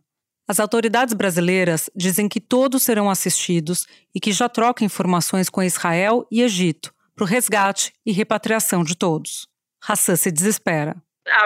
As 0.47 0.59
autoridades 0.59 1.13
brasileiras 1.13 1.89
dizem 1.95 2.29
que 2.29 2.39
todos 2.39 2.83
serão 2.83 3.09
assistidos 3.09 3.87
e 4.13 4.19
que 4.19 4.31
já 4.31 4.47
trocam 4.47 4.85
informações 4.85 5.49
com 5.49 5.63
Israel 5.63 6.27
e 6.31 6.43
Egito 6.43 6.93
para 7.15 7.23
o 7.23 7.27
resgate 7.27 7.93
e 8.05 8.11
repatriação 8.11 8.83
de 8.83 8.95
todos. 8.95 9.47
Hassan 9.87 10.15
se 10.15 10.31
desespera. 10.31 10.95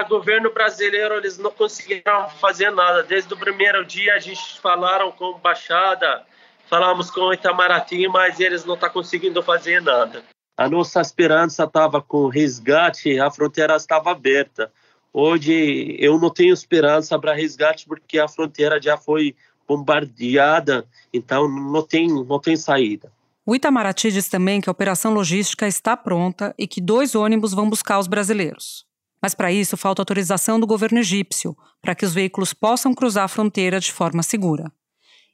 O 0.03 0.09
governo 0.09 0.53
brasileiro 0.53 1.15
eles 1.15 1.37
não 1.37 1.51
conseguiram 1.51 2.29
fazer 2.41 2.71
nada. 2.71 3.03
Desde 3.03 3.33
o 3.33 3.37
primeiro 3.37 3.85
dia 3.85 4.15
a 4.15 4.19
gente 4.19 4.59
falaram 4.59 5.11
com 5.13 5.33
a 5.33 5.37
embaixada, 5.37 6.25
falamos 6.67 7.09
com 7.09 7.21
o 7.21 7.33
Itamaraty, 7.33 8.07
mas 8.09 8.39
eles 8.39 8.65
não 8.65 8.73
estão 8.73 8.89
tá 8.89 8.93
conseguindo 8.93 9.41
fazer 9.41 9.81
nada. 9.81 10.23
A 10.57 10.67
nossa 10.67 10.99
esperança 10.99 11.63
estava 11.63 12.01
com 12.01 12.27
resgate, 12.27 13.17
a 13.17 13.31
fronteira 13.31 13.77
estava 13.77 14.11
aberta. 14.11 14.69
Hoje 15.13 15.95
eu 15.99 16.19
não 16.19 16.29
tenho 16.29 16.53
esperança 16.53 17.17
para 17.17 17.33
resgate 17.33 17.85
porque 17.85 18.19
a 18.19 18.27
fronteira 18.27 18.81
já 18.81 18.97
foi 18.97 19.35
bombardeada, 19.67 20.87
então 21.13 21.47
não 21.47 21.81
tem, 21.81 22.07
não 22.07 22.39
tem 22.39 22.55
saída. 22.55 23.11
O 23.45 23.55
Itamaraty 23.55 24.11
diz 24.11 24.27
também 24.27 24.61
que 24.61 24.69
a 24.69 24.71
operação 24.71 25.11
logística 25.11 25.67
está 25.67 25.97
pronta 25.97 26.53
e 26.57 26.67
que 26.67 26.79
dois 26.79 27.15
ônibus 27.15 27.53
vão 27.53 27.69
buscar 27.69 27.99
os 27.99 28.07
brasileiros. 28.07 28.85
Mas 29.21 29.33
para 29.33 29.51
isso 29.51 29.75
falta 29.75 30.01
autorização 30.01 30.59
do 30.59 30.67
governo 30.67 30.99
egípcio 30.99 31.57
para 31.81 31.95
que 31.95 32.05
os 32.05 32.13
veículos 32.13 32.53
possam 32.53 32.93
cruzar 32.93 33.25
a 33.25 33.27
fronteira 33.27 33.79
de 33.79 33.91
forma 33.91 34.23
segura. 34.23 34.71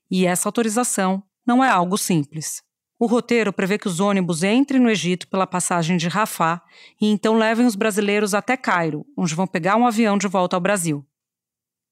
E 0.09 0.25
essa 0.25 0.47
autorização 0.47 1.23
não 1.45 1.63
é 1.63 1.69
algo 1.69 1.97
simples. 1.97 2.63
O 2.97 3.07
roteiro 3.07 3.51
prevê 3.51 3.77
que 3.77 3.87
os 3.87 3.99
ônibus 3.99 4.41
entrem 4.41 4.79
no 4.79 4.89
Egito 4.89 5.27
pela 5.27 5.45
passagem 5.45 5.97
de 5.97 6.07
Rafah 6.07 6.61
e 7.01 7.07
então 7.07 7.37
levem 7.37 7.65
os 7.65 7.75
brasileiros 7.75 8.33
até 8.33 8.55
Cairo, 8.55 9.05
onde 9.17 9.35
vão 9.35 9.45
pegar 9.45 9.75
um 9.75 9.85
avião 9.85 10.17
de 10.17 10.27
volta 10.27 10.55
ao 10.55 10.61
Brasil. 10.61 11.05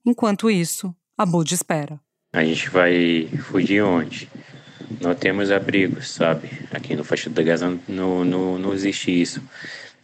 Enquanto 0.05 0.49
isso, 0.49 0.95
Abud 1.17 1.53
espera. 1.53 1.99
A 2.31 2.43
gente 2.43 2.69
vai 2.69 3.27
fugir 3.43 3.83
onde? 3.83 4.29
Não 5.01 5.13
temos 5.13 5.51
abrigos, 5.51 6.09
sabe? 6.09 6.49
Aqui 6.71 6.95
no 6.95 7.03
faixa 7.03 7.29
de 7.29 7.43
Gaza 7.43 7.77
não, 7.87 8.23
não, 8.23 8.57
não 8.57 8.73
existe 8.73 9.11
isso. 9.11 9.41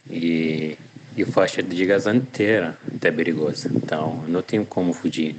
E, 0.08 0.76
e 1.16 1.24
faixa 1.24 1.62
de 1.62 1.86
Gaza 1.86 2.14
inteira 2.14 2.78
é 3.02 3.10
perigosa. 3.10 3.70
Então, 3.74 4.22
não 4.28 4.42
tem 4.42 4.64
como 4.64 4.92
fugir. 4.92 5.34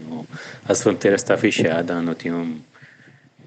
As 0.65 0.81
fronteiras 0.81 1.21
estão 1.21 1.37
fechadas, 1.37 2.03
não 2.03 2.13
tem 2.13 2.61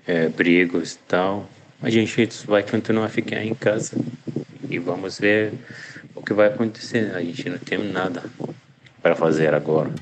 é, 0.06 0.26
abrigos 0.26 0.92
e 0.92 0.98
tal. 1.08 1.48
A 1.84 1.90
gente 1.90 2.30
vai 2.46 2.62
continuar 2.62 3.04
a 3.04 3.08
ficar 3.10 3.44
em 3.44 3.54
casa 3.54 3.94
e 4.70 4.78
vamos 4.78 5.18
ver 5.18 5.52
o 6.14 6.22
que 6.22 6.32
vai 6.32 6.46
acontecer. 6.46 7.14
A 7.14 7.20
gente 7.20 7.50
não 7.50 7.58
tem 7.58 7.76
nada 7.92 8.22
para 9.02 9.14
fazer 9.14 9.52
agora. 9.52 9.92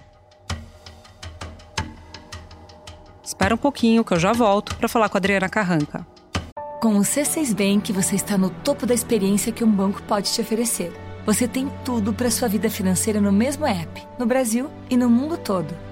Espera 3.25 3.57
um 3.57 3.59
pouquinho 3.59 4.05
que 4.05 4.15
eu 4.15 4.21
já 4.21 4.33
volto 4.33 4.77
para 4.77 4.87
falar 4.87 5.09
com 5.09 5.17
a 5.17 5.19
Adriana 5.19 5.49
Carranca. 5.49 6.07
Com 6.81 6.99
o 6.99 7.01
C6 7.01 7.53
Bank, 7.53 7.93
você 7.93 8.15
está 8.15 8.39
no 8.39 8.49
topo 8.49 8.87
da 8.87 8.95
experiência 8.95 9.51
que 9.51 9.65
um 9.65 9.71
banco 9.71 10.01
pode 10.05 10.33
te 10.33 10.41
oferecer. 10.41 10.93
Você 11.27 11.49
tem 11.49 11.69
tudo 11.85 12.13
para 12.13 12.31
sua 12.31 12.47
vida 12.47 12.71
financeira 12.71 13.21
no 13.21 13.33
mesmo 13.33 13.67
app, 13.67 14.07
no 14.21 14.25
Brasil 14.27 14.71
e 14.89 14.97
no 14.97 15.11
mundo 15.11 15.37
todo. 15.37 15.92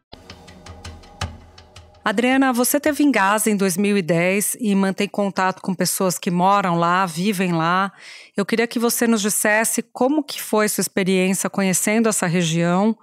Adriana, 2.03 2.51
você 2.51 2.79
teve 2.79 3.03
em 3.03 3.11
Gaza 3.11 3.51
em 3.51 3.55
2010 3.55 4.57
e 4.59 4.73
mantém 4.73 5.07
contato 5.07 5.61
com 5.61 5.75
pessoas 5.75 6.17
que 6.17 6.31
moram 6.31 6.75
lá, 6.75 7.05
vivem 7.05 7.53
lá. 7.53 7.93
Eu 8.35 8.43
queria 8.43 8.65
que 8.65 8.79
você 8.79 9.05
nos 9.05 9.21
dissesse 9.21 9.83
como 9.83 10.23
que 10.23 10.41
foi 10.41 10.67
sua 10.67 10.81
experiência 10.81 11.47
conhecendo 11.47 12.09
essa 12.09 12.25
região 12.25 12.97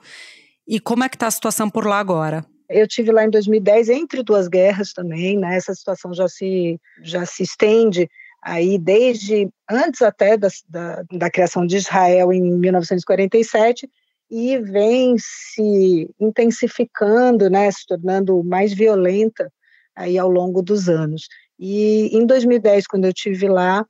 e 0.67 0.81
como 0.81 1.05
é 1.05 1.09
que 1.09 1.15
está 1.15 1.29
a 1.29 1.31
situação 1.31 1.71
por 1.71 1.87
lá 1.87 2.01
agora. 2.01 2.45
Eu 2.69 2.89
tive 2.89 3.13
lá 3.13 3.25
em 3.25 3.31
2010 3.31 3.89
entre 3.89 4.23
duas 4.25 4.49
guerras 4.49 4.93
também, 4.93 5.39
né? 5.39 5.57
Essa 5.57 5.75
situação 5.75 6.13
já 6.13 6.27
se 6.29 6.79
já 7.01 7.25
se 7.25 7.45
estende 7.45 8.11
aí 8.43 8.79
desde 8.79 9.49
antes 9.71 10.03
até 10.03 10.37
da, 10.37 10.49
da, 10.69 11.05
da 11.11 11.31
criação 11.31 11.65
de 11.65 11.77
Israel 11.77 12.33
em 12.33 12.43
1947 12.43 13.89
e 14.31 14.59
vem 14.59 15.17
se 15.19 16.11
intensificando, 16.21 17.49
né, 17.49 17.71
se 17.71 17.87
tornando 17.87 18.43
mais 18.45 18.73
violenta 18.75 19.51
aí 19.97 20.19
ao 20.19 20.29
longo 20.29 20.63
dos 20.63 20.89
anos. 20.89 21.27
E 21.59 22.17
em 22.17 22.27
2010, 22.27 22.87
quando 22.87 23.07
eu 23.07 23.13
tive 23.13 23.49
lá, 23.49 23.85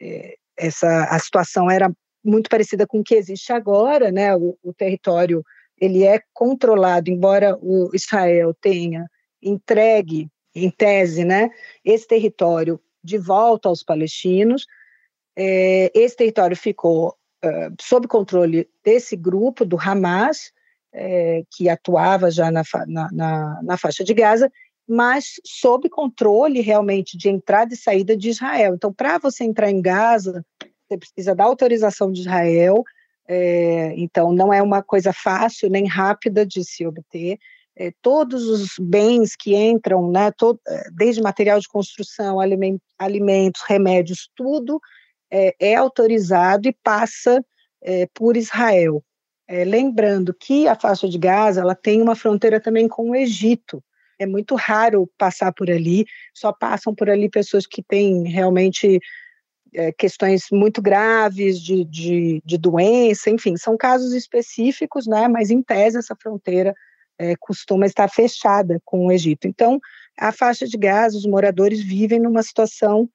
é, 0.00 0.36
essa 0.56 1.04
a 1.04 1.18
situação 1.18 1.70
era 1.70 1.90
muito 2.24 2.50
parecida 2.50 2.86
com 2.86 3.00
o 3.00 3.04
que 3.04 3.14
existe 3.14 3.52
agora, 3.52 4.12
né? 4.12 4.34
O, 4.36 4.56
o 4.62 4.74
território 4.74 5.42
ele 5.80 6.04
é 6.04 6.20
controlado, 6.32 7.10
embora 7.10 7.56
o 7.60 7.90
Israel 7.94 8.54
tenha 8.60 9.06
entregue, 9.42 10.28
em 10.54 10.70
tese, 10.70 11.24
né, 11.24 11.50
esse 11.84 12.06
território 12.06 12.80
de 13.02 13.16
volta 13.16 13.68
aos 13.68 13.82
palestinos. 13.82 14.66
É, 15.36 15.90
esse 15.94 16.16
território 16.16 16.56
ficou 16.56 17.16
uh, 17.44 17.74
sob 17.80 18.06
controle 18.06 18.68
desse 18.84 19.16
grupo, 19.16 19.64
do 19.64 19.78
Hamas, 19.78 20.52
é, 20.92 21.42
que 21.50 21.68
atuava 21.68 22.30
já 22.30 22.50
na, 22.50 22.62
na, 22.86 23.08
na, 23.12 23.62
na, 23.62 23.76
faixa 23.76 24.02
de 24.02 24.14
Gaza, 24.14 24.50
mas 24.88 25.34
sob 25.44 25.88
controle 25.88 26.60
realmente 26.60 27.16
de 27.16 27.28
entrada 27.28 27.74
e 27.74 27.76
saída 27.76 28.16
de 28.16 28.30
Israel. 28.30 28.74
Então, 28.74 28.92
para 28.92 29.18
você 29.18 29.44
entrar 29.44 29.70
em 29.70 29.82
Gaza, 29.82 30.44
você 30.88 30.96
precisa 30.96 31.34
da 31.34 31.44
autorização 31.44 32.10
de 32.10 32.22
Israel, 32.22 32.82
é, 33.28 33.92
então 33.96 34.32
não 34.32 34.52
é 34.52 34.62
uma 34.62 34.82
coisa 34.82 35.12
fácil 35.12 35.68
nem 35.68 35.86
rápida 35.86 36.46
de 36.46 36.64
se 36.64 36.86
obter 36.86 37.38
é, 37.78 37.92
todos 38.02 38.48
os 38.48 38.72
bens 38.80 39.36
que 39.36 39.54
entram, 39.54 40.10
né, 40.10 40.32
todo, 40.32 40.58
desde 40.96 41.22
material 41.22 41.60
de 41.60 41.68
construção, 41.68 42.40
aliment, 42.40 42.78
alimentos, 42.98 43.62
remédios, 43.66 44.28
tudo 44.34 44.80
é, 45.30 45.54
é 45.58 45.74
autorizado 45.74 46.68
e 46.68 46.76
passa 46.82 47.44
é, 47.82 48.06
por 48.14 48.36
Israel. 48.36 49.02
É, 49.46 49.64
lembrando 49.64 50.34
que 50.34 50.68
a 50.68 50.74
faixa 50.74 51.08
de 51.08 51.18
Gaza 51.18 51.60
ela 51.60 51.74
tem 51.74 52.02
uma 52.02 52.14
fronteira 52.14 52.60
também 52.60 52.86
com 52.86 53.10
o 53.10 53.16
Egito. 53.16 53.82
É 54.18 54.26
muito 54.26 54.54
raro 54.56 55.08
passar 55.16 55.52
por 55.52 55.70
ali, 55.70 56.04
só 56.34 56.52
passam 56.52 56.94
por 56.94 57.08
ali 57.08 57.30
pessoas 57.30 57.66
que 57.66 57.82
têm 57.82 58.28
realmente 58.28 59.00
é, 59.72 59.92
questões 59.92 60.46
muito 60.50 60.82
graves 60.82 61.60
de, 61.60 61.84
de, 61.84 62.42
de, 62.44 62.58
doença, 62.58 63.30
enfim, 63.30 63.56
são 63.56 63.76
casos 63.76 64.12
específicos, 64.12 65.06
né, 65.06 65.28
mas 65.28 65.50
em 65.50 65.62
tese 65.62 65.98
essa 65.98 66.16
fronteira 66.20 66.74
é, 67.18 67.34
costuma 67.36 67.86
estar 67.86 68.08
fechada 68.08 68.80
com 68.84 69.06
o 69.06 69.12
Egito. 69.12 69.46
Então, 69.46 69.78
a 70.18 70.32
faixa 70.32 70.66
de 70.66 70.76
Gaza, 70.76 71.16
os 71.16 71.26
moradores 71.26 71.82
vivem 71.82 72.20
numa 72.20 72.42
situação, 72.42 73.08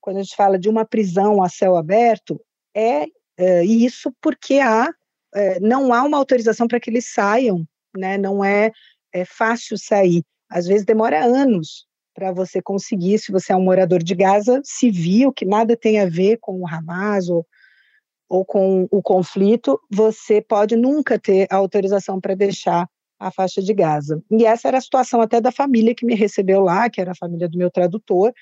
quando 0.00 0.18
a 0.18 0.22
gente 0.22 0.36
fala 0.36 0.58
de 0.58 0.68
uma 0.68 0.84
prisão 0.84 1.42
a 1.42 1.48
céu 1.48 1.76
aberto, 1.76 2.40
é, 2.74 3.06
é 3.38 3.64
isso 3.64 4.12
porque 4.20 4.58
há, 4.58 4.88
é, 5.34 5.60
não 5.60 5.92
há 5.92 6.02
uma 6.02 6.16
autorização 6.16 6.66
para 6.66 6.80
que 6.80 6.90
eles 6.90 7.12
saiam, 7.12 7.64
né? 7.96 8.16
não 8.16 8.44
é, 8.44 8.72
é 9.12 9.24
fácil 9.24 9.76
sair. 9.78 10.22
Às 10.48 10.66
vezes 10.66 10.84
demora 10.84 11.24
anos 11.24 11.86
para 12.14 12.32
você 12.32 12.60
conseguir, 12.60 13.18
se 13.18 13.30
você 13.30 13.52
é 13.52 13.56
um 13.56 13.62
morador 13.62 14.02
de 14.02 14.14
Gaza 14.14 14.60
civil, 14.64 15.32
que 15.32 15.44
nada 15.44 15.76
tem 15.76 16.00
a 16.00 16.06
ver 16.06 16.38
com 16.40 16.60
o 16.60 16.66
Hamas 16.66 17.28
ou, 17.28 17.46
ou 18.28 18.44
com 18.44 18.88
o 18.90 19.02
conflito, 19.02 19.80
você 19.90 20.42
pode 20.42 20.76
nunca 20.76 21.18
ter 21.18 21.46
autorização 21.50 22.20
para 22.20 22.34
deixar 22.34 22.88
a 23.18 23.30
faixa 23.30 23.60
de 23.62 23.74
Gaza. 23.74 24.22
E 24.30 24.46
essa 24.46 24.68
era 24.68 24.78
a 24.78 24.80
situação 24.80 25.20
até 25.20 25.40
da 25.40 25.52
família 25.52 25.94
que 25.94 26.06
me 26.06 26.14
recebeu 26.14 26.60
lá, 26.60 26.88
que 26.88 27.00
era 27.00 27.12
a 27.12 27.16
família 27.16 27.48
do 27.48 27.58
meu 27.58 27.70
tradutor. 27.70 28.32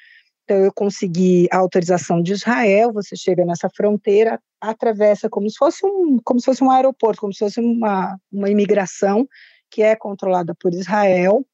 Então 0.48 0.64
eu 0.64 0.72
consegui 0.72 1.46
a 1.52 1.58
autorização 1.58 2.22
de 2.22 2.32
Israel, 2.32 2.90
você 2.90 3.14
chega 3.14 3.44
nessa 3.44 3.68
fronteira, 3.68 4.40
atravessa 4.58 5.28
como 5.28 5.48
se 5.50 5.58
fosse 5.58 5.84
um, 5.84 6.18
como 6.24 6.40
se 6.40 6.46
fosse 6.46 6.64
um 6.64 6.70
aeroporto, 6.70 7.20
como 7.20 7.34
se 7.34 7.40
fosse 7.40 7.60
uma, 7.60 8.18
uma 8.32 8.48
imigração 8.48 9.28
que 9.70 9.82
é 9.82 9.94
controlada 9.94 10.54
por 10.58 10.72
Israel, 10.72 11.44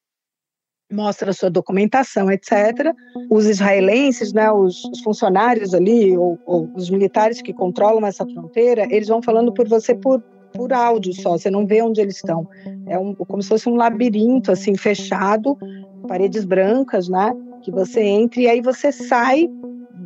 mostra 0.93 1.33
sua 1.33 1.51
documentação, 1.51 2.31
etc. 2.31 2.95
Os 3.29 3.47
israelenses, 3.47 4.33
né, 4.33 4.49
os, 4.53 4.85
os 4.85 5.01
funcionários 5.01 5.75
ali, 5.75 6.17
ou, 6.17 6.39
ou, 6.47 6.71
os 6.77 6.89
militares 6.89 7.43
que 7.43 7.53
controlam 7.53 8.07
essa 8.07 8.25
fronteira, 8.25 8.87
eles 8.95 9.09
vão 9.09 9.21
falando 9.21 9.53
por 9.53 9.69
você 9.69 9.93
por 9.93 10.23
por 10.57 10.73
áudio 10.73 11.13
só, 11.13 11.33
você 11.33 11.51
não 11.51 11.67
vê 11.67 11.83
onde 11.83 12.01
eles 12.01 12.15
estão. 12.15 12.49
É 12.87 12.97
um, 12.97 13.13
como 13.13 13.43
se 13.43 13.49
fosse 13.49 13.69
um 13.69 13.75
labirinto, 13.75 14.53
assim, 14.53 14.77
fechado, 14.77 15.59
paredes 16.07 16.45
brancas, 16.45 17.09
né? 17.09 17.33
Que 17.65 17.71
você 17.71 18.03
entra 18.03 18.41
e 18.41 18.47
aí 18.47 18.61
você 18.61 18.93
sai 18.93 19.49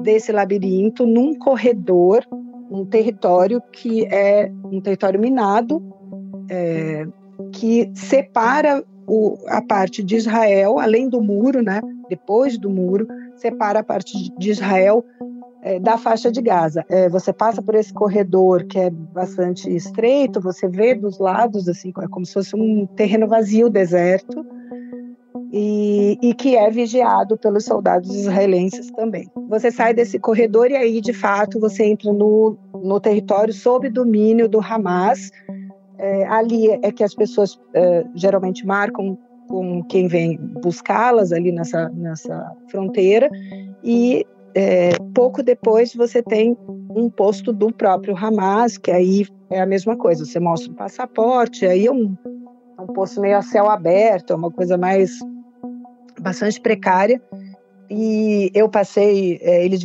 desse 0.00 0.31
labirinto 0.31 1.05
num 1.05 1.35
corredor, 1.35 2.25
um 2.71 2.85
território 2.85 3.61
que 3.73 4.07
é 4.07 4.50
um 4.65 4.81
território 4.81 5.21
minado, 5.21 5.83
é, 6.49 7.05
que 7.53 7.91
separa 7.95 8.85
o, 9.09 9.37
a 9.49 9.61
parte 9.61 10.05
de 10.05 10.17
Israel, 10.17 10.79
além 10.79 11.09
do 11.09 11.21
muro, 11.21 11.62
né? 11.62 11.81
Depois 12.09 12.57
do 12.57 12.71
muro, 12.71 13.09
separa 13.35 13.81
a 13.81 13.85
parte 13.85 14.33
de 14.38 14.50
Israel 14.50 15.05
é, 15.62 15.81
da 15.81 15.99
faixa 15.99 16.31
de 16.31 16.41
Gaza. 16.41 16.85
É, 16.88 17.09
você 17.09 17.33
passa 17.33 17.61
por 17.61 17.75
esse 17.75 17.93
corredor 17.93 18.65
que 18.67 18.79
é 18.79 18.91
bastante 18.91 19.75
estreito, 19.75 20.41
você 20.41 20.69
vê 20.69 20.95
dos 20.95 21.19
lados, 21.19 21.69
assim, 21.69 21.93
é 22.00 22.09
como 22.09 22.25
se 22.25 22.35
fosse 22.35 22.55
um 22.55 22.87
terreno 22.87 23.27
vazio, 23.27 23.69
deserto, 23.69 24.47
e, 25.52 26.19
e, 26.23 26.35
que 26.35 26.57
é 26.57 26.71
vigiado 26.71 27.37
pelos 27.38 27.64
soldados 27.64 28.14
israelenses 28.14 28.90
também. 28.93 29.31
Você 29.49 29.71
sai 29.71 29.95
desse 29.95 30.19
corredor 30.19 30.71
e 30.71 30.76
aí, 30.76 31.00
de 31.00 31.12
fato, 31.12 31.59
você 31.59 31.85
entra 31.85 32.12
no, 32.12 32.57
no 32.75 33.00
território 33.00 33.52
sob 33.52 33.88
domínio 33.88 34.49
do 34.49 34.61
Hamas. 34.61 35.31
É, 35.99 36.26
ali 36.26 36.69
é 36.83 36.93
que 36.93 37.02
as 37.02 37.14
pessoas 37.14 37.59
é, 37.75 38.05
geralmente 38.14 38.67
marcam 38.67 39.19
com 39.49 39.83
quem 39.85 40.07
vem 40.07 40.38
buscá-las 40.62 41.33
ali 41.33 41.50
nessa, 41.50 41.88
nessa 41.88 42.55
fronteira 42.71 43.31
e 43.83 44.25
é, 44.55 44.90
pouco 45.14 45.43
depois 45.43 45.95
você 45.95 46.23
tem 46.23 46.57
um 46.95 47.09
posto 47.09 47.52
do 47.52 47.73
próprio 47.73 48.17
Hamas, 48.17 48.76
que 48.76 48.90
aí 48.90 49.26
é 49.50 49.61
a 49.61 49.67
mesma 49.67 49.97
coisa, 49.97 50.25
você 50.25 50.38
mostra 50.38 50.71
o 50.71 50.75
passaporte, 50.75 51.67
aí 51.67 51.87
é 51.87 51.93
um, 51.93 52.14
um 52.78 52.87
posto 52.93 53.21
meio 53.21 53.37
a 53.38 53.43
céu 53.43 53.71
aberto, 53.71 54.33
é 54.33 54.37
uma 54.37 54.50
coisa 54.50 54.76
mais 54.76 55.19
bastante 56.28 56.61
precária. 56.61 57.20
E 57.90 58.50
eu 58.54 58.68
passei, 58.68 59.38
é, 59.40 59.64
eles 59.64 59.82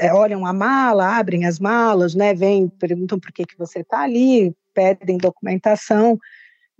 é, 0.00 0.12
olham 0.12 0.46
a 0.46 0.52
mala, 0.52 1.18
abrem 1.18 1.44
as 1.44 1.58
malas, 1.58 2.14
né? 2.14 2.32
Vêm, 2.34 2.68
perguntam 2.68 3.20
por 3.20 3.30
que, 3.30 3.44
que 3.44 3.58
você 3.58 3.80
está 3.80 4.00
ali, 4.00 4.54
pedem 4.72 5.18
documentação 5.18 6.18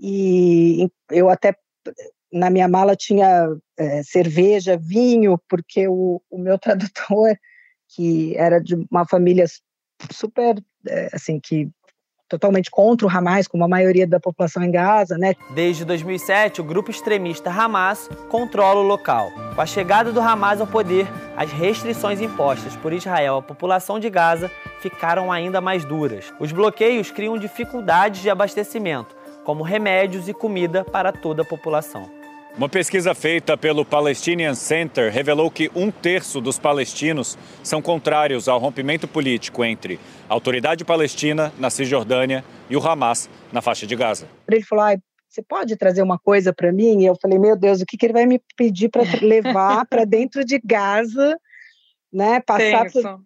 e 0.00 0.88
eu 1.10 1.28
até 1.28 1.54
na 2.32 2.48
minha 2.48 2.66
mala 2.66 2.96
tinha 2.96 3.48
é, 3.76 4.02
cerveja, 4.02 4.78
vinho, 4.78 5.38
porque 5.46 5.86
o, 5.86 6.22
o, 6.30 6.38
meu 6.38 6.56
tradutor, 6.58 7.36
que 7.94 8.34
era 8.36 8.58
de 8.58 8.74
uma 8.90 9.06
família 9.06 9.44
super, 10.10 10.56
é, 10.88 11.10
assim, 11.12 11.38
que 11.38 11.68
totalmente 12.32 12.70
contra 12.70 13.06
o 13.06 13.10
Hamas, 13.10 13.46
como 13.46 13.62
a 13.62 13.68
maioria 13.68 14.06
da 14.06 14.18
população 14.18 14.62
em 14.62 14.70
Gaza, 14.70 15.18
né? 15.18 15.34
Desde 15.50 15.84
2007, 15.84 16.62
o 16.62 16.64
grupo 16.64 16.90
extremista 16.90 17.50
Hamas 17.50 18.08
controla 18.30 18.80
o 18.80 18.82
local. 18.82 19.30
Com 19.54 19.60
a 19.60 19.66
chegada 19.66 20.10
do 20.10 20.20
Hamas 20.20 20.58
ao 20.58 20.66
poder, 20.66 21.06
as 21.36 21.52
restrições 21.52 22.22
impostas 22.22 22.74
por 22.76 22.90
Israel 22.92 23.36
à 23.36 23.42
população 23.42 24.00
de 24.00 24.08
Gaza 24.08 24.50
ficaram 24.80 25.30
ainda 25.30 25.60
mais 25.60 25.84
duras. 25.84 26.32
Os 26.40 26.52
bloqueios 26.52 27.10
criam 27.10 27.36
dificuldades 27.36 28.22
de 28.22 28.30
abastecimento, 28.30 29.14
como 29.44 29.62
remédios 29.62 30.26
e 30.26 30.32
comida 30.32 30.84
para 30.84 31.12
toda 31.12 31.42
a 31.42 31.44
população. 31.44 32.21
Uma 32.54 32.68
pesquisa 32.68 33.14
feita 33.14 33.56
pelo 33.56 33.82
Palestinian 33.82 34.54
Center 34.54 35.10
revelou 35.10 35.50
que 35.50 35.70
um 35.74 35.90
terço 35.90 36.38
dos 36.38 36.58
palestinos 36.58 37.38
são 37.62 37.80
contrários 37.80 38.46
ao 38.46 38.58
rompimento 38.58 39.08
político 39.08 39.64
entre 39.64 39.98
a 40.28 40.34
autoridade 40.34 40.84
palestina 40.84 41.50
na 41.58 41.70
Cisjordânia 41.70 42.44
e 42.68 42.76
o 42.76 42.86
Hamas 42.86 43.30
na 43.50 43.62
faixa 43.62 43.86
de 43.86 43.96
Gaza. 43.96 44.28
Ele 44.46 44.62
falou: 44.62 44.84
ah, 44.84 44.98
você 45.26 45.42
pode 45.42 45.76
trazer 45.76 46.02
uma 46.02 46.18
coisa 46.18 46.52
para 46.52 46.70
mim? 46.70 47.00
E 47.00 47.06
eu 47.06 47.16
falei: 47.20 47.38
meu 47.38 47.56
Deus, 47.56 47.80
o 47.80 47.86
que, 47.86 47.96
que 47.96 48.04
ele 48.04 48.12
vai 48.12 48.26
me 48.26 48.38
pedir 48.54 48.90
para 48.90 49.02
levar 49.26 49.86
para 49.86 50.04
dentro 50.04 50.44
de 50.44 50.60
Gaza, 50.62 51.38
né? 52.12 52.38
Passar 52.40 52.90
por... 52.92 53.22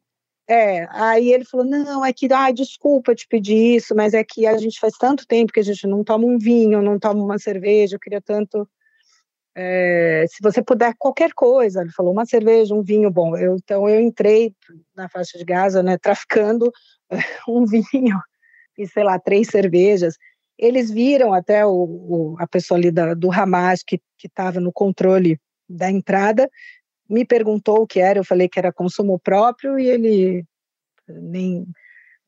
É, 0.49 0.87
aí 0.93 1.33
ele 1.33 1.45
falou, 1.45 1.67
não, 1.67 2.05
é 2.05 2.13
que, 2.13 2.33
ai, 2.33 2.53
desculpa 2.53 3.17
te 3.17 3.27
pedir 3.27 3.75
isso, 3.75 3.97
mas 3.97 4.15
é 4.15 4.23
que 4.23 4.47
a 4.47 4.57
gente 4.57 4.79
faz 4.79 4.95
tanto 4.97 5.27
tempo 5.27 5.53
que 5.53 5.59
a 5.59 5.65
gente 5.65 5.89
não 5.89 6.05
toma 6.05 6.25
um 6.25 6.39
vinho, 6.39 6.81
não 6.81 7.01
toma 7.01 7.21
uma 7.21 7.37
cerveja, 7.37 7.97
eu 7.97 8.01
queria 8.01 8.21
tanto 8.21 8.65
é, 9.59 10.27
se 10.29 10.37
você 10.43 10.63
puder 10.63 10.95
qualquer 10.99 11.33
coisa, 11.33 11.81
ele 11.81 11.91
falou 11.91 12.13
uma 12.13 12.27
cerveja, 12.27 12.75
um 12.75 12.83
vinho 12.83 13.11
bom. 13.11 13.35
Eu, 13.35 13.57
então 13.57 13.89
eu 13.89 14.03
entrei 14.03 14.55
na 14.95 15.09
faixa 15.09 15.39
de 15.39 15.45
Gaza, 15.47 15.83
né, 15.83 15.97
traficando 15.97 16.71
um 17.49 17.65
vinho 17.65 18.21
e 18.77 18.87
sei 18.87 19.03
lá 19.03 19.19
três 19.19 19.49
cervejas. 19.49 20.15
Eles 20.59 20.91
viram 20.91 21.33
até 21.33 21.65
o, 21.65 21.71
o 21.73 22.37
a 22.39 22.47
pessoa 22.47 22.77
ali 22.77 22.91
da, 22.91 23.15
do 23.15 23.33
Hamas 23.33 23.83
que 23.83 23.99
estava 24.23 24.61
no 24.61 24.71
controle 24.71 25.41
da 25.67 25.91
entrada, 25.91 26.51
me 27.09 27.25
perguntou 27.25 27.81
o 27.81 27.87
que 27.87 27.99
era. 27.99 28.19
Eu 28.19 28.25
falei 28.25 28.51
que 28.51 28.59
era 28.59 28.71
consumo 28.71 29.19
próprio 29.19 29.79
e 29.79 29.87
ele 29.87 30.45
nem 31.09 31.67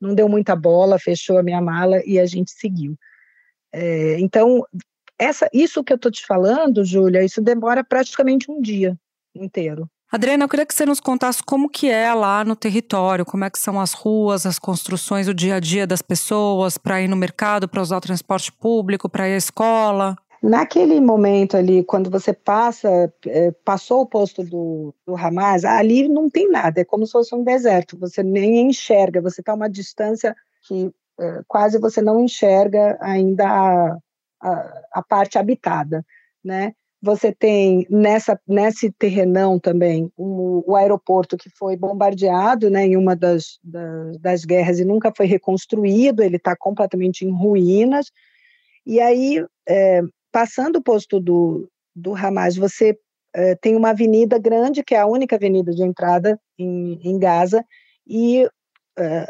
não 0.01 0.15
deu 0.15 0.27
muita 0.27 0.55
bola, 0.55 0.97
fechou 0.97 1.37
a 1.37 1.43
minha 1.43 1.61
mala 1.61 2.01
e 2.05 2.17
a 2.17 2.25
gente 2.25 2.51
seguiu. 2.51 2.97
É, 3.71 4.19
então 4.19 4.65
essa, 5.19 5.49
isso 5.53 5.83
que 5.83 5.91
eu 5.91 5.97
estou 5.97 6.11
te 6.11 6.25
falando, 6.25 6.83
Júlia, 6.83 7.23
isso 7.23 7.41
demora 7.41 7.83
praticamente 7.83 8.49
um 8.49 8.61
dia 8.61 8.97
inteiro. 9.35 9.89
Adriana, 10.11 10.45
eu 10.45 10.49
queria 10.49 10.65
que 10.65 10.73
você 10.73 10.87
nos 10.87 10.99
contasse 10.99 11.43
como 11.43 11.69
que 11.69 11.87
é 11.87 12.11
lá 12.13 12.43
no 12.43 12.55
território, 12.55 13.23
como 13.23 13.43
é 13.43 13.49
que 13.49 13.59
são 13.59 13.79
as 13.79 13.93
ruas, 13.93 14.43
as 14.43 14.57
construções, 14.57 15.27
o 15.27 15.33
dia 15.35 15.55
a 15.55 15.59
dia 15.59 15.85
das 15.85 16.01
pessoas 16.01 16.79
para 16.79 16.99
ir 16.99 17.07
no 17.07 17.15
mercado, 17.15 17.69
para 17.69 17.81
usar 17.81 17.97
o 17.97 18.01
transporte 18.01 18.51
público, 18.51 19.07
para 19.07 19.29
ir 19.29 19.33
à 19.33 19.37
escola. 19.37 20.15
Naquele 20.41 20.99
momento 20.99 21.57
ali, 21.57 21.83
quando 21.83 22.09
você 22.09 22.33
passa, 22.33 23.13
é, 23.27 23.51
passou 23.63 24.01
o 24.01 24.05
posto 24.05 24.41
do, 24.41 24.95
do 25.05 25.15
Hamas, 25.15 25.63
ali 25.63 26.07
não 26.07 26.29
tem 26.29 26.49
nada, 26.49 26.81
é 26.81 26.85
como 26.85 27.05
se 27.05 27.11
fosse 27.11 27.35
um 27.35 27.43
deserto, 27.43 27.99
você 27.99 28.23
nem 28.23 28.67
enxerga, 28.67 29.21
você 29.21 29.41
está 29.41 29.51
a 29.51 29.55
uma 29.55 29.69
distância 29.69 30.35
que 30.63 30.91
é, 31.19 31.41
quase 31.47 31.77
você 31.77 32.01
não 32.01 32.23
enxerga 32.23 32.97
ainda 33.01 33.99
a, 34.41 34.81
a, 34.93 35.03
parte 35.03 35.37
habitada, 35.37 36.05
né? 36.43 36.73
Você 37.01 37.31
tem 37.31 37.87
nessa 37.89 38.37
nesse 38.45 38.91
terrenão 38.91 39.57
também 39.57 40.11
um, 40.17 40.61
o 40.67 40.75
aeroporto 40.75 41.37
que 41.37 41.49
foi 41.49 41.77
bombardeado, 41.77 42.69
né, 42.69 42.85
em 42.85 42.97
uma 42.97 43.15
das, 43.15 43.57
das, 43.63 44.17
das 44.17 44.45
guerras 44.45 44.79
e 44.79 44.85
nunca 44.85 45.13
foi 45.15 45.25
reconstruído. 45.25 46.21
Ele 46.21 46.35
está 46.35 46.55
completamente 46.57 47.25
em 47.25 47.31
ruínas. 47.31 48.11
E 48.85 48.99
aí, 48.99 49.45
é, 49.67 50.01
passando 50.29 50.77
o 50.77 50.83
posto 50.83 51.21
do, 51.21 51.69
do 51.95 52.13
Hamas, 52.13 52.57
você 52.57 52.97
é, 53.33 53.55
tem 53.55 53.75
uma 53.75 53.91
avenida 53.91 54.37
grande, 54.37 54.83
que 54.83 54.95
é 54.95 54.99
a 54.99 55.07
única 55.07 55.35
avenida 55.35 55.71
de 55.71 55.83
entrada 55.83 56.39
em, 56.57 56.99
em 57.03 57.19
Gaza, 57.19 57.63
e 58.05 58.47
é, 58.97 59.27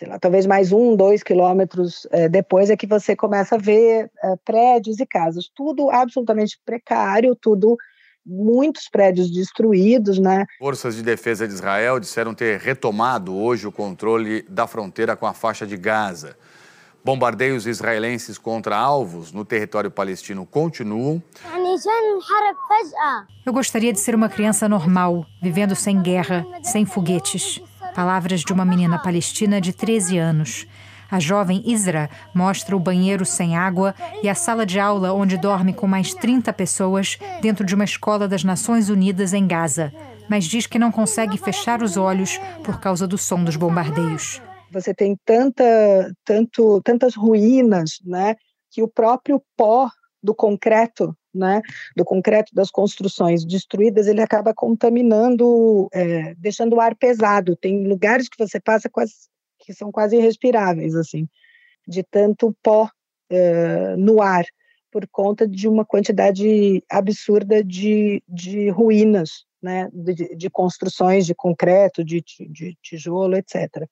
sei 0.00 0.08
lá, 0.08 0.18
talvez 0.18 0.46
mais 0.46 0.72
um, 0.72 0.96
dois 0.96 1.22
quilômetros 1.22 2.06
é, 2.10 2.26
depois 2.26 2.70
é 2.70 2.76
que 2.76 2.86
você 2.86 3.14
começa 3.14 3.56
a 3.56 3.58
ver 3.58 4.10
é, 4.24 4.34
prédios 4.42 4.98
e 4.98 5.04
casas, 5.04 5.50
tudo 5.54 5.90
absolutamente 5.90 6.58
precário, 6.64 7.36
tudo 7.36 7.76
muitos 8.24 8.88
prédios 8.88 9.30
destruídos, 9.30 10.18
né? 10.18 10.46
Forças 10.58 10.96
de 10.96 11.02
defesa 11.02 11.46
de 11.46 11.52
Israel 11.52 12.00
disseram 12.00 12.32
ter 12.32 12.58
retomado 12.58 13.36
hoje 13.36 13.66
o 13.66 13.72
controle 13.72 14.40
da 14.48 14.66
fronteira 14.66 15.14
com 15.16 15.26
a 15.26 15.34
faixa 15.34 15.66
de 15.66 15.76
Gaza. 15.76 16.34
Bombardeios 17.04 17.66
israelenses 17.66 18.38
contra 18.38 18.78
alvos 18.78 19.32
no 19.32 19.44
território 19.44 19.90
palestino 19.90 20.46
continuam. 20.46 21.22
Eu 23.44 23.52
gostaria 23.52 23.92
de 23.92 24.00
ser 24.00 24.14
uma 24.14 24.30
criança 24.30 24.66
normal, 24.66 25.26
vivendo 25.42 25.76
sem 25.76 26.00
guerra, 26.00 26.42
sem 26.62 26.86
foguetes. 26.86 27.60
Palavras 27.94 28.40
de 28.40 28.52
uma 28.52 28.64
menina 28.64 28.98
palestina 28.98 29.60
de 29.60 29.72
13 29.72 30.18
anos. 30.18 30.66
A 31.10 31.18
jovem 31.18 31.62
Isra 31.66 32.08
mostra 32.32 32.76
o 32.76 32.80
banheiro 32.80 33.26
sem 33.26 33.56
água 33.56 33.94
e 34.22 34.28
a 34.28 34.34
sala 34.34 34.64
de 34.64 34.78
aula 34.78 35.12
onde 35.12 35.36
dorme 35.36 35.72
com 35.72 35.86
mais 35.86 36.14
30 36.14 36.52
pessoas 36.52 37.18
dentro 37.42 37.64
de 37.64 37.74
uma 37.74 37.84
escola 37.84 38.28
das 38.28 38.44
Nações 38.44 38.88
Unidas 38.88 39.32
em 39.32 39.46
Gaza, 39.46 39.92
mas 40.28 40.44
diz 40.44 40.66
que 40.66 40.78
não 40.78 40.92
consegue 40.92 41.36
fechar 41.36 41.82
os 41.82 41.96
olhos 41.96 42.38
por 42.62 42.78
causa 42.78 43.08
do 43.08 43.18
som 43.18 43.42
dos 43.42 43.56
bombardeios. 43.56 44.40
Você 44.70 44.94
tem 44.94 45.16
tanta, 45.24 45.64
tanto, 46.24 46.80
tantas 46.84 47.16
ruínas, 47.16 47.98
né, 48.04 48.36
que 48.70 48.80
o 48.80 48.88
próprio 48.88 49.42
pó 49.56 49.90
do 50.22 50.32
concreto 50.32 51.12
né, 51.34 51.60
do 51.96 52.04
concreto 52.04 52.54
das 52.54 52.70
construções 52.70 53.44
destruídas, 53.44 54.06
ele 54.06 54.20
acaba 54.20 54.52
contaminando, 54.54 55.88
é, 55.92 56.34
deixando 56.34 56.76
o 56.76 56.80
ar 56.80 56.94
pesado. 56.94 57.56
Tem 57.56 57.86
lugares 57.86 58.28
que 58.28 58.38
você 58.38 58.60
passa 58.60 58.88
quase, 58.88 59.14
que 59.58 59.72
são 59.72 59.92
quase 59.92 60.16
irrespiráveis, 60.16 60.94
assim, 60.94 61.28
de 61.86 62.02
tanto 62.02 62.54
pó 62.62 62.88
é, 63.30 63.96
no 63.96 64.20
ar, 64.20 64.44
por 64.90 65.06
conta 65.08 65.46
de 65.46 65.68
uma 65.68 65.84
quantidade 65.84 66.82
absurda 66.90 67.62
de, 67.62 68.22
de 68.28 68.68
ruínas, 68.70 69.44
né, 69.62 69.88
de, 69.92 70.34
de 70.34 70.50
construções 70.50 71.26
de 71.26 71.34
concreto, 71.34 72.04
de, 72.04 72.24
de 72.48 72.76
tijolo, 72.82 73.36
etc. 73.36 73.86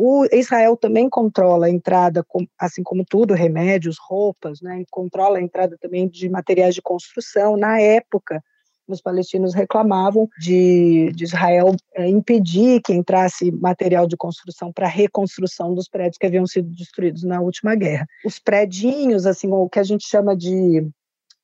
O 0.00 0.24
Israel 0.32 0.76
também 0.76 1.10
controla 1.10 1.66
a 1.66 1.70
entrada, 1.70 2.24
assim 2.56 2.84
como 2.84 3.04
tudo, 3.04 3.34
remédios, 3.34 3.96
roupas, 3.98 4.60
né, 4.62 4.84
controla 4.92 5.38
a 5.38 5.42
entrada 5.42 5.76
também 5.80 6.08
de 6.08 6.28
materiais 6.28 6.76
de 6.76 6.80
construção. 6.80 7.56
Na 7.56 7.80
época, 7.80 8.40
os 8.86 9.00
palestinos 9.00 9.54
reclamavam 9.54 10.28
de, 10.38 11.10
de 11.16 11.24
Israel 11.24 11.74
é, 11.96 12.06
impedir 12.06 12.80
que 12.80 12.92
entrasse 12.92 13.50
material 13.50 14.06
de 14.06 14.16
construção 14.16 14.72
para 14.72 14.86
reconstrução 14.86 15.74
dos 15.74 15.88
prédios 15.88 16.16
que 16.16 16.26
haviam 16.26 16.46
sido 16.46 16.68
destruídos 16.70 17.24
na 17.24 17.40
última 17.40 17.74
guerra. 17.74 18.06
Os 18.24 18.38
predinhos, 18.38 19.26
assim, 19.26 19.50
o 19.50 19.68
que 19.68 19.80
a 19.80 19.84
gente 19.84 20.06
chama 20.06 20.36
de 20.36 20.88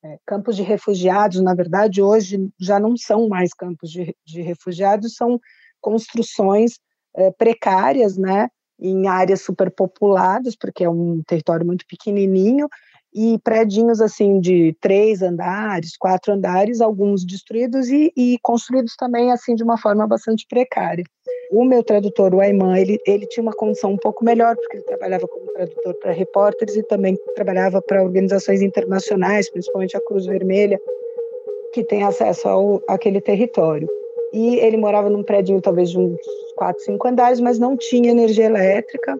é, 0.01 0.17
campos 0.25 0.55
de 0.55 0.63
refugiados, 0.63 1.41
na 1.41 1.53
verdade, 1.53 2.01
hoje 2.01 2.49
já 2.57 2.79
não 2.79 2.95
são 2.95 3.27
mais 3.27 3.53
campos 3.53 3.91
de, 3.91 4.15
de 4.25 4.41
refugiados, 4.41 5.13
são 5.13 5.41
construções 5.81 6.79
é, 7.15 7.31
precárias, 7.31 8.17
né, 8.17 8.49
em 8.79 9.07
áreas 9.07 9.41
superpopuladas, 9.41 10.55
porque 10.55 10.83
é 10.83 10.89
um 10.89 11.21
território 11.25 11.65
muito 11.65 11.85
pequenininho, 11.87 12.67
e 13.15 13.39
prédios 13.39 14.01
assim 14.01 14.41
de 14.41 14.75
três 14.81 15.21
andares, 15.21 15.95
quatro 15.97 16.33
andares, 16.33 16.81
alguns 16.81 17.25
destruídos 17.25 17.87
e, 17.87 18.11
e, 18.15 18.37
construídos 18.41 18.93
também 18.97 19.31
assim 19.31 19.55
de 19.55 19.63
uma 19.63 19.77
forma 19.77 20.05
bastante 20.05 20.45
precária. 20.49 21.05
O 21.49 21.63
meu 21.63 21.81
tradutor, 21.81 22.35
o 22.35 22.41
Ayman, 22.41 22.77
ele, 22.77 22.99
ele 23.07 23.25
tinha 23.27 23.41
uma 23.41 23.53
condição 23.53 23.93
um 23.93 23.97
pouco 23.97 24.25
melhor, 24.25 24.57
porque 24.57 24.77
ele 24.77 24.83
trabalhava 24.83 25.25
como 25.29 25.45
tradutor 25.53 25.93
para 25.93 26.11
repórteres 26.11 26.75
e 26.75 26.83
também 26.83 27.17
trabalhava 27.35 27.81
para 27.81 28.03
organizações 28.03 28.61
internacionais, 28.61 29.49
principalmente 29.49 29.95
a 29.95 30.01
Cruz 30.01 30.25
Vermelha, 30.25 30.77
que 31.73 31.85
tem 31.85 32.03
acesso 32.03 32.49
ao, 32.49 32.81
àquele 32.89 33.21
território 33.21 33.87
e 34.35 34.59
ele 34.59 34.75
morava 34.75 35.09
num 35.09 35.23
prédio 35.23 35.61
talvez 35.61 35.89
de 35.91 35.97
uns 35.97 36.19
quatro, 36.57 36.83
cinco 36.83 37.07
andares, 37.07 37.39
mas 37.39 37.57
não 37.57 37.77
tinha 37.77 38.11
energia 38.11 38.45
elétrica. 38.45 39.17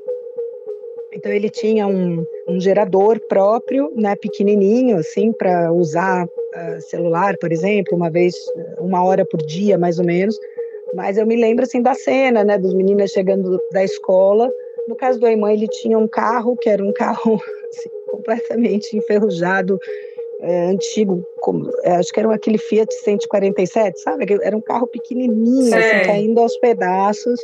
Então 1.13 1.31
ele 1.31 1.49
tinha 1.49 1.87
um, 1.87 2.25
um 2.45 2.59
gerador 2.59 3.17
próprio, 3.29 3.89
né, 3.95 4.17
pequenininho, 4.17 4.97
assim, 4.97 5.31
para 5.31 5.71
usar 5.71 6.25
uh, 6.25 6.81
celular, 6.89 7.37
por 7.37 7.53
exemplo, 7.53 7.95
uma 7.95 8.09
vez, 8.09 8.35
uma 8.77 9.05
hora 9.05 9.25
por 9.25 9.41
dia, 9.41 9.77
mais 9.77 9.97
ou 9.99 10.05
menos. 10.05 10.37
Mas 10.93 11.17
eu 11.17 11.25
me 11.25 11.37
lembro 11.37 11.63
assim 11.63 11.81
da 11.81 11.93
cena, 11.93 12.43
né, 12.43 12.57
dos 12.57 12.73
meninos 12.73 13.11
chegando 13.11 13.57
da 13.71 13.83
escola 13.83 14.49
No 14.87 14.95
caso 14.95 15.17
do 15.17 15.25
Ayman, 15.25 15.53
ele 15.53 15.67
tinha 15.67 15.97
um 15.97 16.09
carro 16.09 16.57
que 16.57 16.69
era 16.69 16.83
um 16.83 16.91
carro 16.91 17.39
assim, 17.71 17.89
completamente 18.11 18.97
enferrujado, 18.97 19.79
é, 20.45 20.67
antigo, 20.67 21.23
como, 21.41 21.69
é, 21.83 21.95
acho 21.95 22.13
que 22.13 22.19
era 22.19 22.33
aquele 22.33 22.57
Fiat 22.57 22.93
147, 23.03 23.99
sabe? 23.99 24.25
Era 24.43 24.55
um 24.55 24.61
carro 24.61 24.87
pequenininho, 24.87 25.75
assim, 25.75 26.05
caindo 26.05 26.39
aos 26.39 26.55
pedaços, 26.57 27.39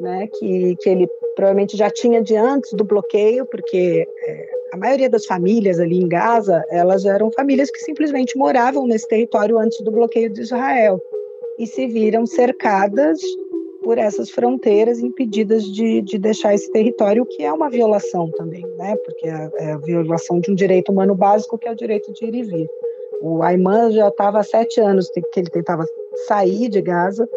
né? 0.00 0.28
Que, 0.38 0.76
que 0.76 0.90
ele 0.90 1.08
provavelmente 1.36 1.76
já 1.76 1.88
tinha 1.88 2.20
de 2.20 2.34
antes 2.36 2.72
do 2.72 2.84
bloqueio, 2.84 3.46
porque 3.46 4.06
é, 4.26 4.48
a 4.72 4.76
maioria 4.76 5.08
das 5.08 5.26
famílias 5.26 5.78
ali 5.78 6.00
em 6.00 6.08
Gaza, 6.08 6.64
elas 6.70 7.04
eram 7.04 7.30
famílias 7.30 7.70
que 7.70 7.78
simplesmente 7.78 8.36
moravam 8.36 8.86
nesse 8.86 9.06
território 9.06 9.58
antes 9.58 9.80
do 9.82 9.92
bloqueio 9.92 10.28
de 10.28 10.42
Israel 10.42 11.00
e 11.58 11.66
se 11.66 11.86
viram 11.86 12.26
cercadas 12.26 13.20
por 13.90 13.98
essas 13.98 14.30
fronteiras 14.30 15.00
impedidas 15.00 15.64
de, 15.64 16.00
de 16.02 16.16
deixar 16.16 16.54
esse 16.54 16.70
território, 16.70 17.24
o 17.24 17.26
que 17.26 17.42
é 17.42 17.52
uma 17.52 17.68
violação 17.68 18.30
também, 18.30 18.64
né? 18.76 18.94
Porque 19.04 19.26
é, 19.26 19.50
é 19.56 19.72
a 19.72 19.78
violação 19.78 20.38
de 20.38 20.52
um 20.52 20.54
direito 20.54 20.92
humano 20.92 21.12
básico, 21.12 21.58
que 21.58 21.66
é 21.66 21.72
o 21.72 21.74
direito 21.74 22.12
de 22.12 22.24
ir 22.24 22.34
e 22.36 22.42
vir. 22.44 22.68
O 23.20 23.42
Ayman 23.42 23.90
já 23.90 24.06
estava 24.06 24.38
há 24.38 24.42
sete 24.44 24.80
anos 24.80 25.10
que 25.10 25.40
ele 25.40 25.50
tentava 25.50 25.84
sair 26.28 26.68
de 26.68 26.80
Gaza 26.80 27.28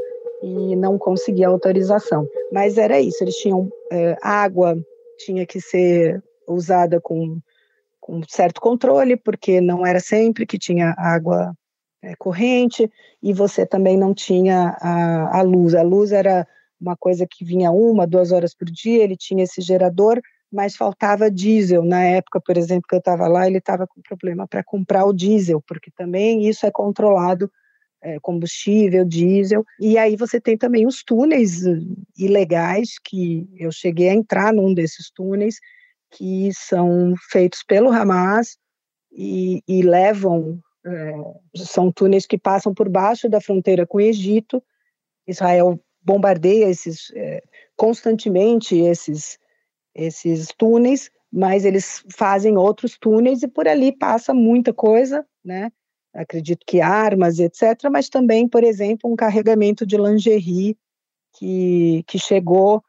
e 0.44 0.76
não 0.76 0.96
conseguia 1.00 1.48
autorização. 1.48 2.30
Mas 2.52 2.78
era 2.78 3.02
isso, 3.02 3.24
eles 3.24 3.36
tinham 3.38 3.68
é, 3.92 4.16
água, 4.22 4.78
tinha 5.26 5.48
que 5.48 5.60
ser 5.60 6.22
usada 6.48 7.02
com, 7.02 7.40
com 8.00 8.22
certo 8.30 8.62
controle, 8.62 9.18
porque 9.18 9.60
não 9.60 9.84
era 9.84 10.00
sempre 10.00 10.46
que 10.46 10.60
tinha 10.60 10.94
água 11.00 11.52
é, 12.04 12.16
corrente, 12.18 12.92
e 13.22 13.34
você 13.34 13.66
também 13.66 13.98
não 13.98 14.14
tinha 14.14 14.78
a, 14.82 15.40
a 15.40 15.42
luz. 15.42 15.74
A 15.74 15.82
luz 15.82 16.12
era 16.12 16.46
uma 16.80 16.98
coisa 16.98 17.26
que 17.26 17.46
vinha 17.46 17.72
uma, 17.72 18.06
duas 18.06 18.32
horas 18.34 18.54
por 18.54 18.70
dia, 18.70 19.04
ele 19.04 19.16
tinha 19.16 19.44
esse 19.44 19.62
gerador, 19.62 20.20
mas 20.52 20.76
faltava 20.76 21.32
diesel. 21.32 21.84
Na 21.84 22.04
época, 22.04 22.42
por 22.42 22.58
exemplo, 22.58 22.84
que 22.88 22.96
eu 22.96 23.00
estava 23.00 23.28
lá, 23.28 23.48
ele 23.48 23.60
estava 23.60 23.88
com 23.88 24.02
problema 24.02 24.46
para 24.46 24.64
comprar 24.64 25.06
o 25.06 25.14
diesel, 25.14 25.64
porque 25.66 25.90
também 25.96 26.48
isso 26.48 26.66
é 26.66 26.72
controlado, 26.72 27.50
é, 28.02 28.20
combustível, 28.20 29.06
diesel. 29.06 29.64
E 29.80 29.98
aí 29.98 30.18
você 30.18 30.42
tem 30.42 30.58
também 30.58 30.86
os 30.86 31.04
túneis 31.04 31.66
eh, 31.66 31.80
ilegais, 32.18 33.00
que 33.02 33.48
eu 33.58 33.72
cheguei 33.72 34.10
a 34.10 34.14
entrar 34.14 34.54
num 34.54 34.74
desses 34.74 35.10
túneis, 35.10 35.56
que 36.12 36.50
são 36.54 37.14
feitos 37.32 37.64
pelo 37.64 37.90
Hamas 37.90 38.58
e, 39.12 39.64
e 39.66 39.82
levam 39.82 40.62
são 41.56 41.92
túneis 41.92 42.26
que 42.26 42.38
passam 42.38 42.74
por 42.74 42.90
baixo 42.90 43.30
da 43.30 43.40
fronteira 43.40 43.86
com 43.86 43.98
o 43.98 44.02
Egito. 44.02 44.62
Israel 45.28 45.80
bombardeia 46.02 46.70
esses 46.70 47.12
é, 47.16 47.42
constantemente 47.76 48.76
esses 48.78 49.40
esses 49.96 50.48
túneis, 50.58 51.12
mas 51.32 51.66
eles 51.66 52.04
fazem 52.12 52.58
outros 52.58 52.98
túneis 52.98 53.44
e 53.44 53.48
por 53.48 53.68
ali 53.68 53.96
passa 53.96 54.34
muita 54.34 54.74
coisa, 54.74 55.26
né? 55.46 55.72
Acredito 56.14 56.66
que 56.66 56.82
armas, 56.82 57.40
etc. 57.40 57.90
Mas 57.92 58.10
também, 58.10 58.48
por 58.48 58.64
exemplo, 58.64 59.12
um 59.12 59.16
carregamento 59.16 59.86
de 59.86 59.98
lingerie 59.98 60.78
que, 61.38 62.04
que 62.08 62.20
chegou 62.20 62.84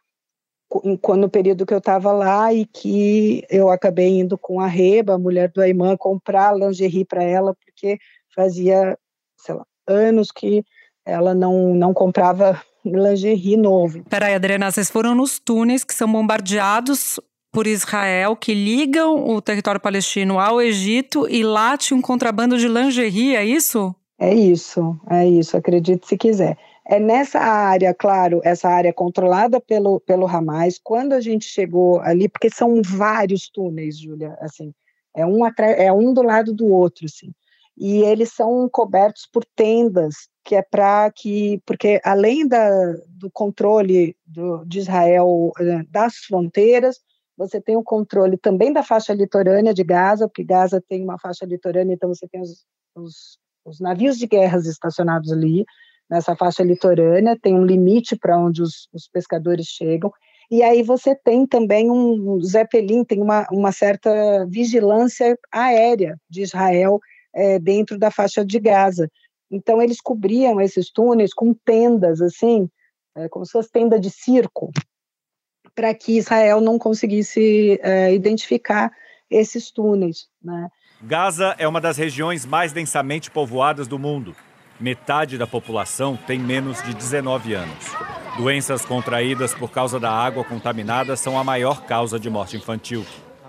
no 1.16 1.28
período 1.28 1.64
que 1.64 1.72
eu 1.72 1.78
estava 1.78 2.10
lá 2.10 2.52
e 2.52 2.66
que 2.66 3.44
eu 3.48 3.70
acabei 3.70 4.18
indo 4.18 4.36
com 4.36 4.60
a 4.60 4.66
Reba, 4.66 5.14
a 5.14 5.18
mulher 5.18 5.50
do 5.50 5.60
Ayman, 5.60 5.96
comprar 5.96 6.56
lingerie 6.56 7.04
para 7.04 7.22
ela, 7.22 7.56
porque 7.84 7.98
fazia, 8.34 8.96
sei 9.36 9.54
lá, 9.54 9.64
anos 9.86 10.28
que 10.34 10.64
ela 11.04 11.34
não, 11.34 11.74
não 11.74 11.92
comprava 11.92 12.60
lingerie 12.84 13.56
novo. 13.56 14.02
Peraí, 14.04 14.34
Adriana, 14.34 14.70
vocês 14.70 14.90
foram 14.90 15.14
nos 15.14 15.38
túneis 15.38 15.84
que 15.84 15.94
são 15.94 16.10
bombardeados 16.10 17.20
por 17.52 17.66
Israel, 17.66 18.34
que 18.34 18.52
ligam 18.52 19.28
o 19.28 19.40
território 19.40 19.80
palestino 19.80 20.40
ao 20.40 20.60
Egito 20.60 21.28
e 21.28 21.44
lá 21.44 21.76
tinha 21.76 21.96
um 21.96 22.02
contrabando 22.02 22.58
de 22.58 22.66
lingerie, 22.66 23.36
é 23.36 23.44
isso? 23.44 23.94
É 24.18 24.34
isso, 24.34 24.98
é 25.08 25.26
isso, 25.28 25.56
acredite 25.56 26.06
se 26.06 26.16
quiser. 26.16 26.56
É 26.86 26.98
nessa 26.98 27.38
área, 27.38 27.94
claro, 27.94 28.40
essa 28.44 28.68
área 28.68 28.92
controlada 28.92 29.60
pelo, 29.60 30.00
pelo 30.00 30.26
Hamas, 30.26 30.80
quando 30.82 31.12
a 31.12 31.20
gente 31.20 31.44
chegou 31.44 32.00
ali, 32.00 32.28
porque 32.28 32.50
são 32.50 32.82
vários 32.82 33.48
túneis, 33.48 33.98
Júlia, 33.98 34.36
assim, 34.40 34.74
é 35.16 35.24
um, 35.24 35.46
é 35.46 35.92
um 35.92 36.12
do 36.12 36.22
lado 36.22 36.52
do 36.52 36.66
outro, 36.66 37.06
assim, 37.06 37.32
e 37.76 38.02
eles 38.02 38.32
são 38.32 38.68
cobertos 38.68 39.28
por 39.32 39.44
tendas, 39.56 40.28
que 40.44 40.54
é 40.54 40.62
para 40.62 41.10
que, 41.10 41.60
porque 41.66 42.00
além 42.04 42.46
da, 42.46 42.68
do 43.08 43.30
controle 43.30 44.16
do, 44.24 44.64
de 44.64 44.78
Israel 44.78 45.50
eh, 45.58 45.82
das 45.90 46.16
fronteiras, 46.16 47.00
você 47.36 47.60
tem 47.60 47.76
o 47.76 47.82
controle 47.82 48.36
também 48.36 48.72
da 48.72 48.82
faixa 48.82 49.12
litorânea 49.12 49.74
de 49.74 49.82
Gaza, 49.82 50.28
porque 50.28 50.44
Gaza 50.44 50.82
tem 50.88 51.02
uma 51.02 51.18
faixa 51.18 51.44
litorânea, 51.44 51.94
então 51.94 52.08
você 52.08 52.28
tem 52.28 52.40
os, 52.40 52.64
os, 52.94 53.38
os 53.64 53.80
navios 53.80 54.18
de 54.18 54.26
guerras 54.26 54.66
estacionados 54.66 55.32
ali, 55.32 55.64
nessa 56.08 56.36
faixa 56.36 56.62
litorânea, 56.62 57.36
tem 57.40 57.54
um 57.54 57.64
limite 57.64 58.16
para 58.16 58.38
onde 58.38 58.62
os, 58.62 58.88
os, 58.92 59.08
pescadores 59.08 59.66
chegam, 59.66 60.12
e 60.50 60.62
aí 60.62 60.82
você 60.82 61.16
tem 61.16 61.46
também 61.46 61.90
um, 61.90 62.34
um 62.34 62.40
Zeppelin, 62.40 63.02
tem 63.02 63.20
uma, 63.20 63.46
uma 63.50 63.72
certa 63.72 64.46
vigilância 64.46 65.36
aérea 65.50 66.16
de 66.30 66.42
Israel 66.42 67.00
é, 67.34 67.58
dentro 67.58 67.98
da 67.98 68.10
faixa 68.10 68.44
de 68.44 68.58
Gaza. 68.58 69.10
Então 69.50 69.82
eles 69.82 70.00
cobriam 70.00 70.60
esses 70.60 70.90
túneis 70.90 71.32
com 71.34 71.52
tendas, 71.52 72.20
assim, 72.20 72.68
é, 73.16 73.28
como 73.28 73.44
se 73.44 73.52
fosse 73.52 73.70
tenda 73.70 73.98
de 73.98 74.10
circo, 74.10 74.70
para 75.74 75.94
que 75.94 76.16
Israel 76.16 76.60
não 76.60 76.78
conseguisse 76.78 77.78
é, 77.82 78.12
identificar 78.12 78.90
esses 79.30 79.70
túneis. 79.70 80.28
Né? 80.42 80.68
Gaza 81.02 81.54
é 81.58 81.66
uma 81.66 81.80
das 81.80 81.96
regiões 81.96 82.46
mais 82.46 82.72
densamente 82.72 83.30
povoadas 83.30 83.86
do 83.86 83.98
mundo. 83.98 84.34
Metade 84.80 85.38
da 85.38 85.46
população 85.46 86.16
tem 86.16 86.38
menos 86.38 86.82
de 86.82 86.94
19 86.94 87.54
anos. 87.54 87.84
Doenças 88.36 88.84
contraídas 88.84 89.54
por 89.54 89.70
causa 89.70 90.00
da 90.00 90.10
água 90.10 90.44
contaminada 90.44 91.14
são 91.14 91.38
a 91.38 91.44
maior 91.44 91.84
causa 91.84 92.18
de 92.18 92.28
morte 92.28 92.56
infantil. 92.56 93.04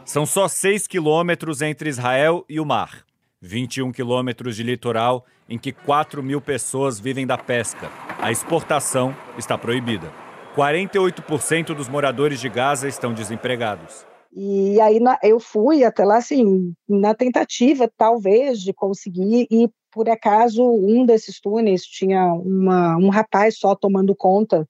São 0.06 0.26
só 0.26 0.48
6 0.48 0.86
quilômetros 0.86 1.64
entre 1.64 1.90
Israel 1.90 2.46
e 2.48 2.60
o 2.60 2.66
mar. 2.66 3.04
21 3.42 3.92
quilômetros 3.92 4.56
de 4.56 4.64
litoral 4.64 5.26
em 5.48 5.58
que 5.58 5.72
4 5.72 6.24
mil 6.24 6.42
pessoas 6.42 7.00
vivem 7.00 7.28
da 7.28 7.38
pesca. 7.38 7.90
A 8.20 8.32
exportação 8.32 9.16
está 9.38 9.58
proibida. 9.58 10.12
48% 10.56 11.76
dos 11.76 11.90
moradores 11.90 12.40
de 12.40 12.50
Gaza 12.50 12.88
estão 12.88 13.14
desempregados. 13.14 14.06
E 14.34 14.80
aí 14.82 15.00
eu 15.24 15.40
fui 15.40 15.84
até 15.84 16.04
lá, 16.04 16.18
assim, 16.18 16.74
na 16.88 17.14
tentativa, 17.14 17.90
talvez, 17.98 18.60
de 18.60 18.74
conseguir 18.74 19.48
ir 19.50 19.70
por 19.96 20.10
acaso, 20.10 20.62
um 20.62 21.06
desses 21.06 21.40
túneis 21.40 21.84
tinha 21.84 22.34
uma, 22.34 22.98
um 22.98 23.08
rapaz 23.08 23.58
só 23.58 23.74
tomando 23.74 24.14
conta 24.14 24.68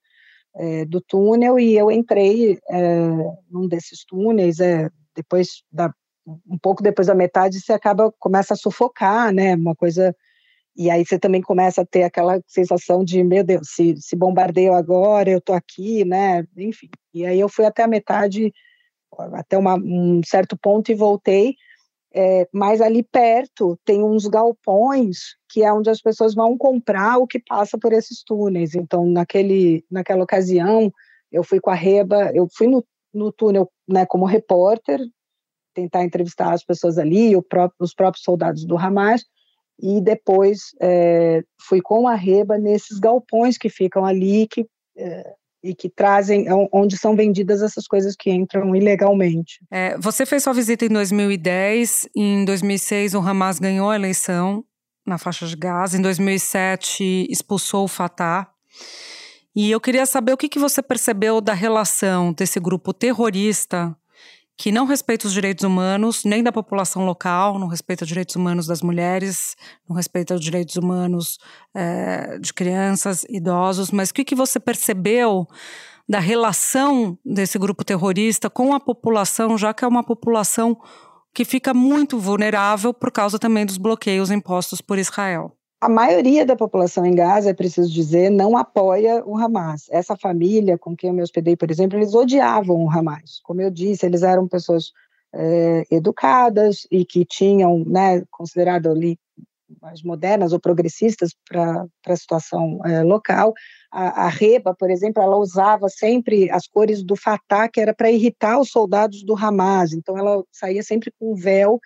é, 0.56 0.86
do 0.86 1.02
túnel 1.02 1.60
e 1.60 1.76
eu 1.76 1.90
entrei 1.90 2.60
é, 2.70 3.10
num 3.50 3.68
desses 3.68 4.06
túneis, 4.06 4.60
é, 4.60 4.88
depois 5.16 5.64
da, 5.72 5.92
um 6.26 6.58
pouco 6.58 6.84
depois 6.84 7.08
da 7.08 7.16
metade 7.16 7.60
você 7.60 7.74
acaba 7.74 8.12
começa 8.20 8.54
a 8.54 8.58
sufocar, 8.58 9.32
né? 9.34 9.56
Uma 9.56 9.76
coisa 9.76 10.16
e 10.76 10.90
aí 10.90 11.06
você 11.06 11.18
também 11.20 11.42
começa 11.42 11.82
a 11.82 11.86
ter 11.86 12.04
aquela 12.04 12.42
sensação 12.48 13.04
de 13.04 13.24
meu 13.24 13.44
Deus, 13.44 13.70
se, 13.70 13.96
se 13.98 14.16
bombardeio 14.16 14.74
agora, 14.74 15.30
eu 15.30 15.42
tô 15.42 15.54
aqui, 15.54 16.04
né? 16.06 16.46
Enfim. 16.58 16.90
E 17.14 17.26
aí 17.26 17.40
eu 17.40 17.50
fui 17.50 17.66
até 17.66 17.84
a 17.84 17.88
metade, 17.88 18.54
até 19.34 19.58
uma, 19.58 19.76
um 19.76 20.22
certo 20.26 20.58
ponto 20.58 20.92
e 20.92 20.96
voltei 20.96 21.56
é, 22.18 22.48
mas 22.50 22.80
ali 22.80 23.04
perto 23.04 23.78
tem 23.84 24.02
uns 24.02 24.26
galpões 24.26 25.36
que 25.50 25.62
é 25.64 25.74
onde 25.74 25.90
as 25.90 26.02
pessoas 26.02 26.34
vão 26.34 26.58
comprar 26.58 27.18
o 27.18 27.28
que 27.28 27.40
passa 27.40 27.78
por 27.78 27.92
esses 27.92 28.24
túneis. 28.24 28.74
Então, 28.74 29.06
naquele, 29.06 29.86
naquela 29.92 30.24
ocasião, 30.24 30.92
eu 31.30 31.44
fui 31.44 31.60
com 31.60 31.70
a 31.70 31.76
Reba, 31.76 32.32
eu 32.34 32.48
fui 32.56 32.68
no, 32.68 32.86
no 33.14 33.34
túnel 33.34 33.70
né, 33.86 34.06
como 34.06 34.26
repórter, 34.26 35.02
tentar 35.76 36.04
entrevistar 36.04 36.54
as 36.54 36.64
pessoas 36.64 36.98
ali, 36.98 37.36
os 37.36 37.94
próprios 37.94 38.24
soldados 38.24 38.66
do 38.66 38.78
Hamas, 38.78 39.24
e 39.80 40.02
depois 40.02 40.74
é, 40.82 41.44
fui 41.68 41.82
com 41.82 42.08
a 42.08 42.16
Reba 42.16 42.58
nesses 42.58 42.98
galpões 42.98 43.58
que 43.58 43.70
ficam 43.70 44.06
ali, 44.06 44.48
que 44.48 44.66
é, 44.98 45.34
e 45.66 45.74
que 45.74 45.90
trazem 45.90 46.48
é 46.48 46.54
onde 46.72 46.96
são 46.96 47.16
vendidas 47.16 47.64
essas 47.64 47.88
coisas 47.88 48.16
que 48.16 48.32
entram 48.32 48.76
ilegalmente. 48.76 49.60
É, 49.72 49.98
você 49.98 50.24
fez 50.24 50.44
sua 50.44 50.54
visita 50.54 50.86
em 50.86 50.90
2010, 50.90 52.10
em 52.16 52.46
2006 52.46 53.16
o 53.16 53.20
Hamas 53.20 53.58
ganhou 53.58 53.90
a 53.90 53.96
eleição 53.96 54.64
na 55.06 55.18
faixa 55.18 55.48
de 55.48 55.56
Gaza, 55.56 55.98
em 55.98 56.02
2007 56.02 57.28
expulsou 57.32 57.86
o 57.86 57.88
Fatah. 57.88 58.48
E 59.56 59.72
eu 59.72 59.82
queria 59.82 60.06
saber 60.06 60.34
o 60.34 60.38
que, 60.38 60.50
que 60.50 60.60
você 60.60 60.84
percebeu 60.84 61.42
da 61.42 61.54
relação 61.54 62.32
desse 62.32 62.60
grupo 62.60 62.94
terrorista 62.94 63.96
que 64.58 64.72
não 64.72 64.86
respeita 64.86 65.28
os 65.28 65.34
direitos 65.34 65.64
humanos, 65.64 66.24
nem 66.24 66.42
da 66.42 66.52
população 66.52 67.06
local, 67.06 67.60
não 67.60 67.68
respeita 67.68 68.04
os 68.04 68.08
direitos 68.08 68.36
humanos 68.36 68.68
das 68.68 68.82
mulheres, 68.82 69.56
não 69.88 69.96
respeita 69.96 70.34
os 70.34 70.42
direitos 70.42 70.76
humanos 70.78 71.38
é, 71.74 72.40
de 72.40 72.54
crianças, 72.54 73.26
idosos, 73.30 73.92
mas 73.92 74.10
o 74.10 74.14
que, 74.14 74.24
que 74.24 74.36
você 74.36 74.60
percebeu 74.60 75.46
da 76.08 76.20
relação 76.20 77.18
desse 77.26 77.58
grupo 77.58 77.84
terrorista 77.84 78.50
com 78.50 78.74
a 78.74 78.80
população, 78.80 79.58
já 79.58 79.74
que 79.74 79.84
é 79.84 79.88
uma 79.88 80.04
população 80.04 80.78
que 81.34 81.44
fica 81.44 81.74
muito 81.74 82.18
vulnerável 82.18 82.94
por 82.94 83.12
causa 83.12 83.38
também 83.38 83.66
dos 83.66 83.78
bloqueios 83.78 84.32
impostos 84.32 84.80
por 84.80 84.98
Israel. 84.98 85.52
A 85.82 85.90
maioria 85.90 86.46
da 86.46 86.56
população 86.56 87.06
em 87.06 87.14
Gaza, 87.14 87.50
é 87.50 87.54
preciso 87.54 87.92
dizer, 87.92 88.30
não 88.30 88.58
apoia 88.58 89.24
o 89.26 89.38
Hamas. 89.38 89.88
Essa 89.92 90.16
família 90.16 90.78
com 90.78 90.96
quem 90.96 91.10
eu 91.10 91.14
me 91.14 91.22
hospedei, 91.22 91.56
por 91.56 91.70
exemplo, 91.70 91.98
eles 91.98 92.14
odiavam 92.14 92.84
o 92.84 92.90
Hamas. 92.90 93.40
Como 93.44 93.62
eu 93.62 93.70
disse, 93.70 94.06
eles 94.06 94.24
eram 94.24 94.48
pessoas 94.48 94.92
é, 95.34 95.84
educadas 95.92 96.88
e 96.90 97.06
que 97.06 97.26
tinham, 97.26 97.84
né, 97.86 98.24
considerado 98.32 98.90
ali 98.90 99.20
mais 99.82 100.02
modernas 100.02 100.54
ou 100.54 100.60
progressistas 100.60 101.32
para 101.48 101.86
a 102.08 102.16
situação 102.16 102.80
é, 102.86 103.04
local. 103.04 103.54
A, 103.92 104.26
a, 104.26 104.30
Reba, 104.30 104.74
por 104.74 104.90
exemplo, 104.90 105.22
ela 105.22 105.38
usava 105.38 105.90
sempre 105.90 106.50
as 106.52 106.68
cores 106.68 107.04
do 107.04 107.16
Fatah, 107.16 107.68
que 107.68 107.82
era 107.82 107.94
para 107.94 108.12
irritar 108.12 108.60
os 108.60 108.70
soldados 108.70 109.24
do 109.24 109.36
Hamas. 109.36 109.94
Então, 109.94 110.18
ela 110.18 110.44
saía 110.52 110.84
sempre 110.84 111.12
com 111.20 111.34
um 111.34 111.36
véu 111.36 111.80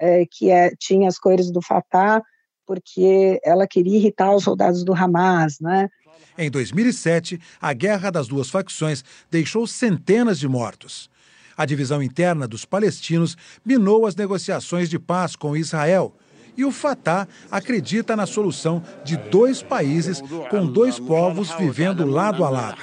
é, 0.00 0.24
que 0.30 0.50
é, 0.50 0.70
tinha 0.78 1.08
as 1.08 1.18
cores 1.18 1.50
do 1.50 1.60
Fatah, 1.60 2.22
porque 2.66 3.40
ela 3.44 3.66
queria 3.66 3.96
irritar 3.96 4.34
os 4.34 4.44
soldados 4.44 4.84
do 4.84 4.92
Hamas, 4.92 5.60
né? 5.60 5.88
Em 6.36 6.50
2007, 6.50 7.40
a 7.60 7.72
guerra 7.72 8.10
das 8.10 8.28
duas 8.28 8.50
facções 8.50 9.04
deixou 9.30 9.66
centenas 9.66 10.38
de 10.38 10.48
mortos. 10.48 11.08
A 11.56 11.64
divisão 11.64 12.02
interna 12.02 12.46
dos 12.46 12.64
palestinos 12.64 13.36
minou 13.64 14.06
as 14.06 14.14
negociações 14.14 14.90
de 14.90 14.98
paz 14.98 15.34
com 15.34 15.56
Israel 15.56 16.14
e 16.56 16.64
o 16.64 16.72
Fatah 16.72 17.28
acredita 17.50 18.16
na 18.16 18.26
solução 18.26 18.82
de 19.04 19.16
dois 19.16 19.62
países 19.62 20.22
com 20.50 20.66
dois 20.66 20.98
povos 20.98 21.52
vivendo 21.52 22.06
lado 22.06 22.44
a 22.44 22.50
lado. 22.50 22.78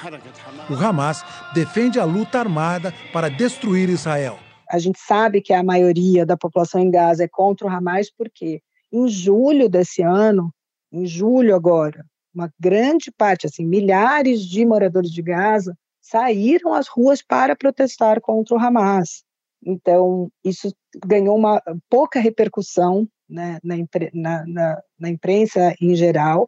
O 0.70 0.74
Hamas 0.74 1.24
defende 1.52 1.98
a 1.98 2.04
luta 2.04 2.38
armada 2.38 2.94
para 3.12 3.28
destruir 3.28 3.88
Israel. 3.88 4.38
A 4.70 4.78
gente 4.78 4.98
sabe 4.98 5.40
que 5.40 5.52
a 5.52 5.62
maioria 5.62 6.24
da 6.24 6.36
população 6.36 6.80
em 6.80 6.90
Gaza 6.90 7.24
é 7.24 7.28
contra 7.28 7.66
o 7.66 7.70
Hamas 7.70 8.10
porque 8.10 8.62
em 8.94 9.08
julho 9.08 9.68
desse 9.68 10.02
ano, 10.02 10.54
em 10.92 11.04
julho 11.04 11.56
agora, 11.56 12.06
uma 12.32 12.48
grande 12.60 13.10
parte, 13.10 13.44
assim, 13.44 13.66
milhares 13.66 14.42
de 14.42 14.64
moradores 14.64 15.10
de 15.10 15.20
Gaza 15.20 15.76
saíram 16.00 16.72
às 16.72 16.86
ruas 16.86 17.20
para 17.20 17.56
protestar 17.56 18.20
contra 18.20 18.54
o 18.54 18.58
Hamas. 18.58 19.24
Então, 19.66 20.30
isso 20.44 20.72
ganhou 21.04 21.36
uma 21.36 21.60
pouca 21.90 22.20
repercussão 22.20 23.08
né, 23.28 23.58
na, 23.64 23.74
na, 24.12 24.46
na, 24.46 24.82
na, 25.00 25.08
imprensa 25.08 25.74
em 25.80 25.96
geral, 25.96 26.46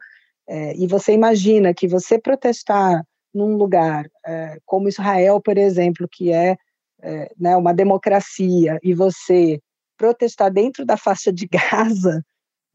é, 0.49 0.77
e 0.77 0.87
você 0.87 1.13
imagina 1.13 1.75
que 1.75 1.89
você 1.89 2.17
protestar 2.17 3.03
num 3.35 3.57
lugar 3.57 4.07
é, 4.25 4.59
como 4.65 4.89
Israel, 4.89 5.41
por 5.41 5.59
exemplo, 5.59 6.07
que 6.09 6.31
é, 6.31 6.57
é 7.03 7.33
né, 7.37 7.57
uma 7.57 7.75
democracia, 7.75 8.79
e 8.85 8.95
você 8.95 9.59
protestar 9.97 10.53
dentro 10.53 10.85
da 10.85 10.97
faixa 10.97 11.33
de 11.33 11.49
Gaza, 11.49 12.23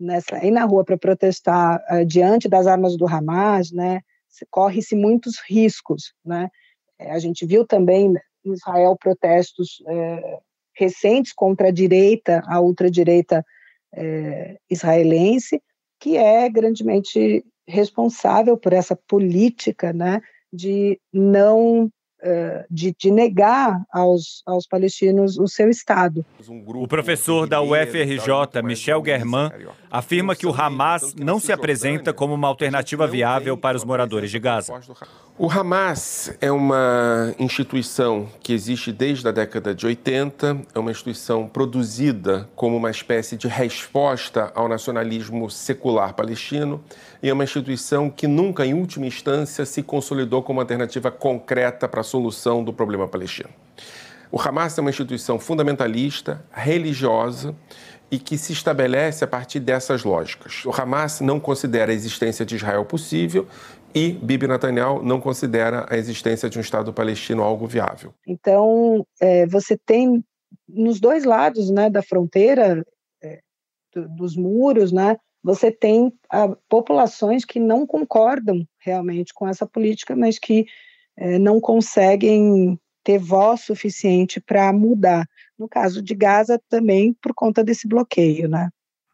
nessa, 0.01 0.43
ir 0.43 0.51
na 0.51 0.65
rua 0.65 0.83
para 0.83 0.97
protestar 0.97 1.83
é, 1.89 2.03
diante 2.03 2.49
das 2.49 2.67
armas 2.67 2.97
do 2.97 3.07
Hamas, 3.07 3.71
né, 3.71 4.01
corre-se 4.49 4.95
muitos 4.95 5.39
riscos, 5.47 6.13
né, 6.25 6.49
é, 6.99 7.11
a 7.11 7.19
gente 7.19 7.45
viu 7.45 7.65
também 7.65 8.13
em 8.45 8.53
Israel 8.53 8.97
protestos 8.97 9.81
é, 9.87 10.39
recentes 10.75 11.33
contra 11.33 11.67
a 11.67 11.71
direita, 11.71 12.41
a 12.47 12.59
ultradireita 12.59 13.45
é, 13.93 14.57
israelense, 14.69 15.61
que 15.99 16.17
é 16.17 16.49
grandemente 16.49 17.45
responsável 17.67 18.57
por 18.57 18.73
essa 18.73 18.95
política 18.95 19.93
né, 19.93 20.21
de 20.51 20.99
não 21.13 21.91
de, 22.69 22.95
de, 22.97 23.12
negar 23.12 23.81
aos, 23.91 24.43
aos 24.45 24.67
palestinos 24.67 25.38
o 25.38 25.47
seu 25.47 25.69
Estado. 25.69 26.25
O 26.47 26.88
professor 26.88 27.47
da 27.47 27.62
UFRJ, 27.62 28.62
Michel 28.63 29.03
Germain, 29.03 29.49
afirma 29.89 30.36
que 30.36 30.45
o 30.45 30.53
Hamas 30.53 31.15
não 31.15 31.39
se 31.39 31.51
apresenta 31.51 32.13
como 32.13 32.34
uma 32.34 32.47
alternativa 32.47 33.07
viável 33.07 33.57
para 33.57 33.77
os 33.77 33.84
moradores 33.84 34.29
de 34.29 34.39
Gaza. 34.39 34.73
O 35.37 35.49
Hamas 35.49 36.35
é 36.41 36.51
uma 36.51 37.33
instituição 37.39 38.27
que 38.41 38.53
existe 38.53 38.91
desde 38.91 39.27
a 39.27 39.31
década 39.31 39.73
de 39.73 39.85
80, 39.85 40.61
é 40.75 40.77
uma 40.77 40.91
instituição 40.91 41.47
produzida 41.47 42.49
como 42.53 42.75
uma 42.75 42.91
espécie 42.91 43.37
de 43.37 43.47
resposta 43.47 44.51
ao 44.53 44.67
nacionalismo 44.67 45.49
secular 45.49 46.13
palestino 46.13 46.83
e 47.23 47.29
é 47.29 47.33
uma 47.33 47.45
instituição 47.45 48.09
que 48.09 48.27
nunca, 48.27 48.65
em 48.65 48.73
última 48.73 49.07
instância, 49.07 49.65
se 49.65 49.81
consolidou 49.81 50.43
como 50.43 50.59
alternativa 50.59 51.09
concreta 51.09 51.87
para 51.87 52.01
a 52.01 52.03
solução 52.03 52.63
do 52.63 52.73
problema 52.73 53.07
palestino. 53.07 53.49
O 54.29 54.39
Hamas 54.39 54.77
é 54.77 54.81
uma 54.81 54.89
instituição 54.89 55.39
fundamentalista, 55.39 56.43
religiosa 56.51 57.55
e 58.11 58.19
que 58.19 58.37
se 58.37 58.51
estabelece 58.51 59.23
a 59.23 59.27
partir 59.27 59.61
dessas 59.61 60.03
lógicas. 60.03 60.65
O 60.65 60.71
Hamas 60.71 61.21
não 61.21 61.39
considera 61.39 61.91
a 61.91 61.95
existência 61.95 62.45
de 62.45 62.55
Israel 62.55 62.83
possível 62.83 63.47
e 63.93 64.13
Bibi 64.13 64.47
Netanyahu 64.47 65.04
não 65.04 65.19
considera 65.19 65.86
a 65.89 65.97
existência 65.97 66.49
de 66.49 66.58
um 66.58 66.62
Estado 66.62 66.93
palestino 66.93 67.43
algo 67.43 67.67
viável. 67.67 68.13
Então, 68.25 69.06
é, 69.19 69.45
você 69.47 69.77
tem 69.77 70.23
nos 70.67 70.99
dois 70.99 71.23
lados 71.23 71.69
né, 71.69 71.89
da 71.89 72.01
fronteira, 72.01 72.86
é, 73.21 73.39
do, 73.93 74.08
dos 74.10 74.36
muros, 74.36 74.91
né, 74.91 75.17
você 75.43 75.71
tem 75.71 76.13
a, 76.30 76.43
ah, 76.43 76.58
populações 76.69 77.43
que 77.43 77.60
não 77.60 77.86
concordam 77.86 78.65
realmente 78.80 79.34
com 79.34 79.47
essa 79.47 79.65
política, 79.65 80.15
mas 80.15 80.38
que 80.38 80.65
é, 81.17 81.39
não 81.39 81.60
conseguem 81.60 82.80
ter 83.04 83.17
voz 83.17 83.62
suficiente 83.62 84.39
para 84.39 84.71
mudar. 84.71 85.27
No 85.58 85.67
caso 85.67 86.01
de 86.01 86.13
Gaza, 86.13 86.62
também 86.69 87.15
por 87.21 87.34
conta 87.34 87.63
desse 87.63 87.88
bloqueio, 87.88 88.47
né? 88.47 88.69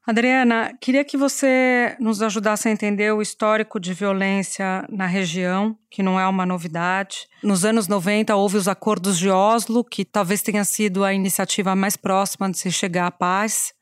Adriana, 0.07 0.73
queria 0.79 1.03
que 1.03 1.17
você 1.17 1.95
nos 1.99 2.21
ajudasse 2.21 2.69
a 2.69 2.71
entender 2.71 3.13
o 3.13 3.21
histórico 3.21 3.79
de 3.79 3.93
violência 3.93 4.85
na 4.89 5.05
região, 5.05 5.77
que 5.91 6.01
não 6.01 6.17
é 6.17 6.25
uma 6.25 6.45
novidade. 6.45 7.27
Nos 7.43 7.65
anos 7.65 7.89
90 7.89 8.33
houve 8.35 8.55
os 8.55 8.69
acordos 8.69 9.19
de 9.19 9.29
Oslo, 9.29 9.83
que 9.83 10.05
talvez 10.05 10.41
tenha 10.41 10.63
sido 10.63 11.03
a 11.03 11.13
iniciativa 11.13 11.75
mais 11.75 11.97
próxima 11.97 12.49
de 12.49 12.57
se 12.57 12.71
chegar 12.71 13.07
à 13.07 13.11
paz 13.11 13.75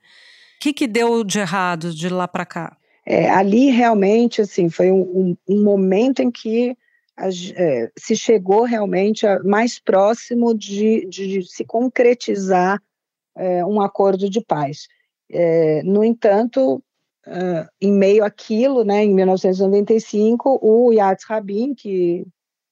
que, 0.59 0.73
que 0.73 0.87
deu 0.87 1.23
de 1.23 1.39
errado 1.39 1.93
de 1.93 2.09
lá 2.09 2.27
para 2.27 2.45
cá? 2.45 2.75
É, 3.05 3.29
ali 3.29 3.69
realmente 3.69 4.41
assim 4.41 4.69
foi 4.69 4.91
um, 4.91 5.37
um, 5.47 5.63
momento 5.63 6.21
em 6.21 6.31
que 6.31 6.75
a, 7.15 7.27
é, 7.27 7.91
se 7.95 8.15
chegou 8.15 8.63
realmente 8.63 9.27
a, 9.27 9.39
mais 9.43 9.77
próximo 9.77 10.57
de, 10.57 11.05
de 11.07 11.43
se 11.43 11.63
concretizar 11.63 12.81
é, 13.37 13.63
um 13.63 13.79
acordo 13.79 14.27
de 14.27 14.41
paz. 14.41 14.87
É, 15.29 15.81
no 15.83 16.03
entanto, 16.03 16.83
é, 17.25 17.67
em 17.81 17.91
meio 17.91 18.23
àquilo, 18.23 18.83
né, 18.83 19.03
em 19.03 19.13
1995, 19.13 20.59
o 20.61 20.91
Yatz 20.93 21.25
Rabin, 21.25 21.73
que, 21.73 22.25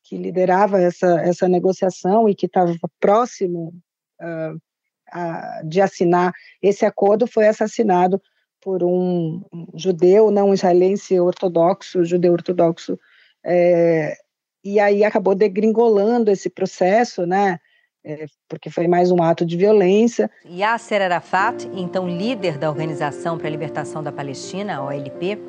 que 0.03 0.17
liderava 0.17 0.79
essa, 0.79 1.19
essa 1.21 1.47
negociação 1.47 2.29
e 2.29 2.35
que 2.35 2.45
estava 2.45 2.73
próximo 2.99 3.73
uh, 4.21 5.67
de 5.67 5.81
assinar 5.81 6.33
esse 6.61 6.85
acordo 6.85 7.27
foi 7.27 7.47
assassinado 7.47 8.21
por 8.61 8.83
um 8.83 9.43
judeu, 9.75 10.31
não 10.31 10.53
israelense 10.53 11.19
ortodoxo, 11.19 12.05
judeu 12.05 12.31
ortodoxo, 12.31 12.97
é, 13.45 14.15
e 14.63 14.79
aí 14.79 15.03
acabou 15.03 15.35
degringolando 15.35 16.31
esse 16.31 16.49
processo, 16.49 17.25
né? 17.25 17.59
É, 18.05 18.25
porque 18.49 18.69
foi 18.69 18.85
mais 18.85 19.11
um 19.11 19.23
ato 19.23 19.45
de 19.45 19.55
violência. 19.55 20.29
Yasser 20.45 21.01
Arafat, 21.01 21.69
então 21.73 22.05
líder 22.07 22.57
da 22.57 22.69
Organização 22.69 23.37
para 23.37 23.47
a 23.47 23.51
Libertação 23.51 24.03
da 24.03 24.11
Palestina, 24.11 24.81
OLP, 24.83 25.39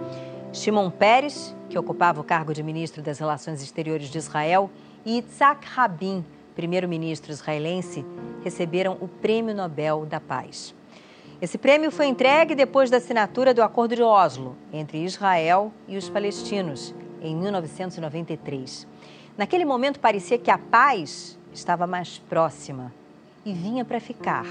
Shimon 0.53 0.89
Peres, 0.89 1.55
que 1.69 1.77
ocupava 1.77 2.21
o 2.21 2.25
cargo 2.25 2.55
de 2.55 2.63
ministro 2.63 3.03
das 3.03 3.19
Relações 3.19 3.61
Exteriores 3.61 4.09
de 4.09 4.19
Israel, 4.19 4.71
e 5.05 5.19
Itzhak 5.19 5.67
Rabin, 5.67 6.25
primeiro-ministro 6.55 7.33
israelense, 7.33 8.07
receberam 8.45 8.97
o 9.01 9.09
Prêmio 9.09 9.53
Nobel 9.53 10.07
da 10.07 10.21
Paz. 10.21 10.73
Esse 11.43 11.59
prêmio 11.59 11.91
foi 11.91 12.07
entregue 12.07 12.55
depois 12.55 12.89
da 12.89 12.99
assinatura 12.99 13.53
do 13.53 13.63
Acordo 13.63 13.97
de 13.97 14.03
Oslo 14.03 14.57
entre 14.73 14.99
Israel 14.99 15.73
e 15.89 15.97
os 15.97 16.09
palestinos, 16.09 16.95
em 17.21 17.35
1993. 17.35 18.87
Naquele 19.37 19.65
momento 19.65 19.99
parecia 19.99 20.39
que 20.39 20.51
a 20.51 20.57
paz 20.57 21.37
estava 21.55 21.87
mais 21.87 22.19
próxima 22.19 22.93
e 23.47 23.53
vinha 23.53 23.85
para 23.85 24.01
ficar. 24.01 24.45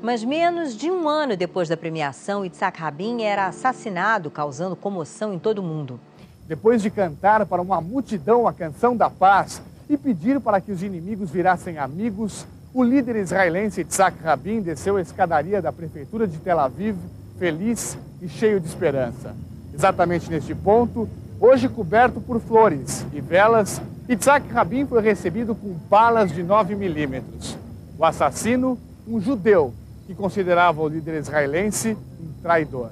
Mas 0.00 0.22
menos 0.22 0.76
de 0.76 0.90
um 0.90 1.08
ano 1.08 1.36
depois 1.36 1.68
da 1.68 1.76
premiação, 1.76 2.44
Itzhak 2.44 2.78
Rabin 2.78 3.22
era 3.22 3.46
assassinado, 3.46 4.30
causando 4.30 4.76
comoção 4.76 5.34
em 5.34 5.38
todo 5.38 5.58
o 5.58 5.62
mundo. 5.62 5.98
Depois 6.46 6.80
de 6.82 6.90
cantar 6.90 7.44
para 7.46 7.60
uma 7.60 7.80
multidão 7.80 8.46
a 8.46 8.52
canção 8.52 8.96
da 8.96 9.10
paz, 9.10 9.60
e 9.88 9.96
pediram 9.96 10.40
para 10.40 10.60
que 10.60 10.70
os 10.70 10.82
inimigos 10.82 11.30
virassem 11.30 11.78
amigos, 11.78 12.46
o 12.74 12.84
líder 12.84 13.16
israelense 13.16 13.80
Itzhak 13.80 14.22
Rabin 14.22 14.60
desceu 14.60 14.96
a 14.96 15.00
escadaria 15.00 15.62
da 15.62 15.72
prefeitura 15.72 16.26
de 16.26 16.36
Tel 16.38 16.60
Aviv 16.60 16.96
feliz 17.38 17.96
e 18.20 18.28
cheio 18.28 18.60
de 18.60 18.66
esperança. 18.66 19.34
Exatamente 19.72 20.30
neste 20.30 20.54
ponto, 20.54 21.08
hoje 21.40 21.68
coberto 21.68 22.20
por 22.20 22.40
flores 22.40 23.06
e 23.12 23.20
velas, 23.20 23.80
Itzhak 24.08 24.48
Rabin 24.48 24.86
foi 24.86 25.02
recebido 25.02 25.54
com 25.54 25.68
balas 25.68 26.32
de 26.32 26.42
9 26.42 26.74
milímetros. 26.74 27.58
O 27.98 28.04
assassino, 28.06 28.78
um 29.06 29.20
judeu 29.20 29.74
que 30.06 30.14
considerava 30.14 30.80
o 30.80 30.88
líder 30.88 31.18
israelense 31.18 31.94
um 32.18 32.32
traidor. 32.40 32.90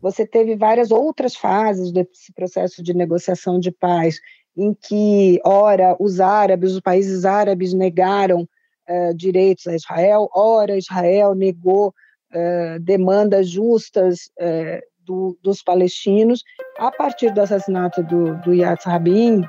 Você 0.00 0.24
teve 0.24 0.54
várias 0.54 0.92
outras 0.92 1.34
fases 1.34 1.90
desse 1.90 2.32
processo 2.32 2.80
de 2.80 2.94
negociação 2.94 3.58
de 3.58 3.72
paz, 3.72 4.20
em 4.56 4.72
que, 4.72 5.40
ora, 5.44 5.96
os 5.98 6.20
árabes, 6.20 6.74
os 6.74 6.80
países 6.80 7.24
árabes 7.24 7.74
negaram 7.74 8.42
uh, 8.88 9.14
direitos 9.16 9.66
a 9.66 9.74
Israel, 9.74 10.30
ora, 10.32 10.78
Israel 10.78 11.34
negou 11.34 11.88
uh, 11.88 12.78
demandas 12.80 13.50
justas 13.50 14.30
uh, 14.40 14.80
do, 15.04 15.36
dos 15.42 15.60
palestinos. 15.60 16.44
A 16.78 16.92
partir 16.92 17.32
do 17.34 17.40
assassinato 17.40 18.00
do, 18.04 18.36
do 18.42 18.54
Yatz 18.54 18.84
Rabin, 18.84 19.42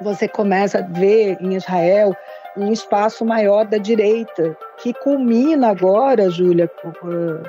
você 0.00 0.28
começa 0.28 0.78
a 0.78 0.82
ver 0.82 1.36
em 1.40 1.54
Israel 1.54 2.14
um 2.56 2.72
espaço 2.72 3.24
maior 3.24 3.64
da 3.64 3.78
direita, 3.78 4.56
que 4.78 4.92
culmina 4.92 5.70
agora, 5.70 6.30
Júlia, 6.30 6.70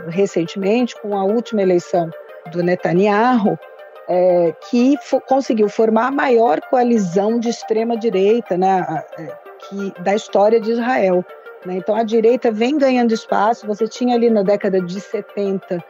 recentemente, 0.08 1.00
com 1.02 1.18
a 1.18 1.24
última 1.24 1.62
eleição 1.62 2.10
do 2.52 2.62
Netanyahu, 2.62 3.58
é, 4.08 4.54
que 4.70 4.96
conseguiu 5.28 5.70
formar 5.70 6.08
a 6.08 6.12
maior 6.12 6.60
coalizão 6.62 7.40
de 7.40 7.50
extrema-direita 7.50 8.58
né, 8.58 9.04
que, 9.60 10.02
da 10.02 10.16
história 10.16 10.60
de 10.60 10.72
Israel. 10.72 11.24
Né? 11.66 11.76
Então, 11.76 11.96
a 11.96 12.04
direita 12.04 12.52
vem 12.52 12.78
ganhando 12.78 13.14
espaço. 13.14 13.68
Você 13.68 13.88
tinha 13.88 14.16
ali 14.16 14.30
na 14.30 14.44
década 14.44 14.82
de 14.82 15.00
70 15.00 15.84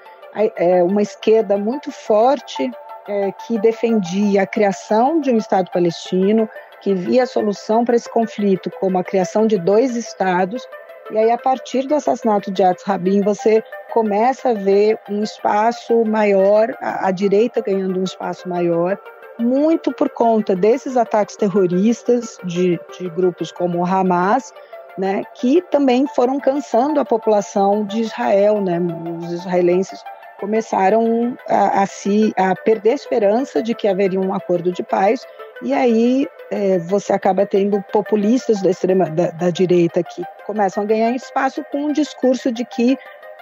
é, 0.56 0.84
uma 0.84 1.02
esquerda 1.02 1.58
muito 1.58 1.92
forte 1.92 2.70
é, 3.08 3.32
que 3.32 3.58
defendia 3.60 4.44
a 4.44 4.48
criação 4.48 5.20
de 5.20 5.32
um 5.32 5.38
Estado 5.38 5.70
palestino, 5.72 6.50
que 6.82 6.94
via 6.94 7.24
a 7.24 7.28
solução 7.28 7.84
para 7.84 7.96
esse 7.96 8.10
conflito 8.10 8.72
como 8.80 8.98
a 8.98 9.04
criação 9.04 9.46
de 9.46 9.58
dois 9.58 9.96
estados. 9.96 10.68
E 11.12 11.18
aí, 11.18 11.32
a 11.32 11.38
partir 11.38 11.88
do 11.88 11.96
assassinato 11.96 12.52
de 12.52 12.62
Yatz 12.62 12.84
Rabin, 12.84 13.22
você 13.22 13.64
começa 13.92 14.50
a 14.50 14.54
ver 14.54 15.00
um 15.10 15.24
espaço 15.24 16.06
maior, 16.06 16.76
a, 16.80 17.08
a 17.08 17.12
direita 17.12 17.62
ganhando 17.62 18.00
um 18.00 18.04
espaço 18.04 18.48
maior, 18.48 18.98
muito 19.40 19.92
por 19.92 20.10
conta 20.10 20.56
desses 20.56 20.98
ataques 20.98 21.36
terroristas 21.36 22.38
de, 22.44 22.80
de 22.98 23.10
grupos 23.10 23.52
como 23.52 23.80
o 23.80 23.86
Hamas, 23.86 24.54
né, 24.98 25.24
que 25.34 25.62
também 25.62 26.06
foram 26.08 26.40
cansando 26.40 27.00
a 27.00 27.06
população 27.06 27.86
de 27.86 28.02
Israel, 28.02 28.62
né, 28.62 28.80
os 29.18 29.32
israelenses 29.32 30.04
começaram 30.40 31.38
a, 31.48 31.84
a, 31.84 31.86
se 31.86 32.34
a 32.38 32.56
perder 32.56 32.92
a 32.92 32.96
esperança 32.96 33.62
de 33.62 33.76
que 33.76 33.88
haveria 33.88 34.20
um 34.20 34.34
acordo 34.34 34.72
de 34.72 34.82
paz 34.82 35.26
e 35.62 35.74
aí 35.74 36.28
é, 36.50 36.80
você 36.80 37.14
acaba 37.14 37.46
tendo 37.46 37.84
populistas 37.92 38.62
da 38.62 38.70
extrema 38.70 39.10
da, 39.10 39.32
da, 39.32 39.50
direita 39.50 40.02
que 40.02 40.24
começam 40.46 40.84
a 40.84 40.86
ganhar 40.86 41.12
espaço 41.16 41.64
com 41.72 41.86
um 41.86 41.92
discurso 41.92 42.52
de 42.52 42.66
que 42.66 42.98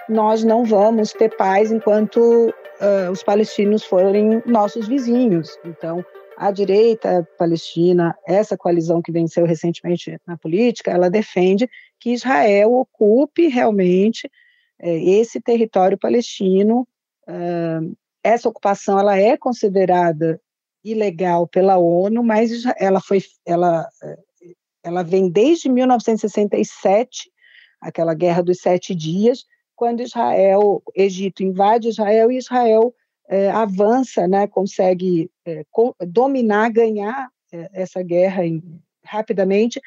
nós 0.08 0.42
não 0.42 0.64
vamos 0.64 1.12
ter 1.12 1.34
paz 1.36 1.70
enquanto 1.70 2.18
uh, 2.18 3.10
os 3.10 3.22
palestinos 3.22 3.84
forem 3.84 4.42
nossos 4.46 4.88
vizinhos. 4.88 5.58
Então, 5.64 6.04
a 6.36 6.50
direita 6.50 7.28
palestina, 7.36 8.16
essa 8.26 8.56
coalizão 8.56 9.02
que 9.02 9.12
venceu 9.12 9.44
recentemente 9.44 10.18
na 10.26 10.36
política, 10.36 10.90
ela 10.90 11.10
defende 11.10 11.68
que 12.00 12.12
Israel 12.12 12.72
ocupe 12.72 13.48
realmente 13.48 14.30
esse 14.80 15.40
território 15.40 15.98
palestino. 15.98 16.86
Essa 18.22 18.48
ocupação 18.48 18.98
ela 18.98 19.16
é 19.18 19.36
considerada 19.36 20.40
ilegal 20.84 21.46
pela 21.46 21.78
ONU, 21.78 22.22
mas 22.22 22.50
ela 22.78 23.00
foi, 23.00 23.20
ela, 23.44 23.88
ela 24.82 25.02
vem 25.02 25.28
desde 25.28 25.68
1967, 25.68 27.30
aquela 27.80 28.14
guerra 28.14 28.42
dos 28.42 28.60
sete 28.60 28.94
dias, 28.94 29.44
quando 29.76 30.02
Israel, 30.02 30.82
Egito 30.94 31.42
invade 31.42 31.88
Israel 31.88 32.32
e 32.32 32.38
Israel 32.38 32.92
é, 33.28 33.50
avança, 33.50 34.26
né, 34.26 34.46
consegue 34.46 35.30
é, 35.46 35.64
dominar, 36.06 36.70
ganhar 36.70 37.28
é, 37.52 37.70
essa 37.72 38.02
guerra 38.02 38.44
em, 38.44 38.62
rapidamente 39.04 39.80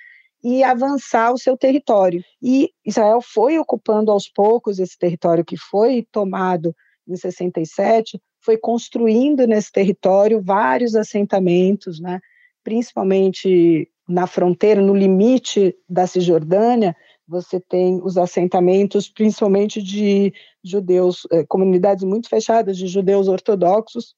e 0.43 0.63
avançar 0.63 1.31
o 1.31 1.37
seu 1.37 1.55
território. 1.55 2.23
E 2.41 2.71
Israel 2.85 3.21
foi 3.21 3.57
ocupando 3.59 4.11
aos 4.11 4.27
poucos 4.27 4.79
esse 4.79 4.97
território 4.97 5.45
que 5.45 5.57
foi 5.57 6.07
tomado 6.11 6.75
em 7.07 7.15
67, 7.15 8.19
foi 8.43 8.57
construindo 8.57 9.45
nesse 9.45 9.71
território 9.71 10.41
vários 10.41 10.95
assentamentos, 10.95 11.99
né, 11.99 12.19
principalmente 12.63 13.89
na 14.07 14.27
fronteira, 14.27 14.81
no 14.81 14.95
limite 14.95 15.75
da 15.87 16.05
Cisjordânia, 16.05 16.95
você 17.27 17.61
tem 17.61 18.01
os 18.03 18.17
assentamentos, 18.17 19.07
principalmente 19.07 19.81
de 19.81 20.33
judeus, 20.63 21.25
eh, 21.31 21.45
comunidades 21.45 22.03
muito 22.03 22.27
fechadas 22.27 22.77
de 22.77 22.87
judeus 22.87 23.29
ortodoxos, 23.29 24.13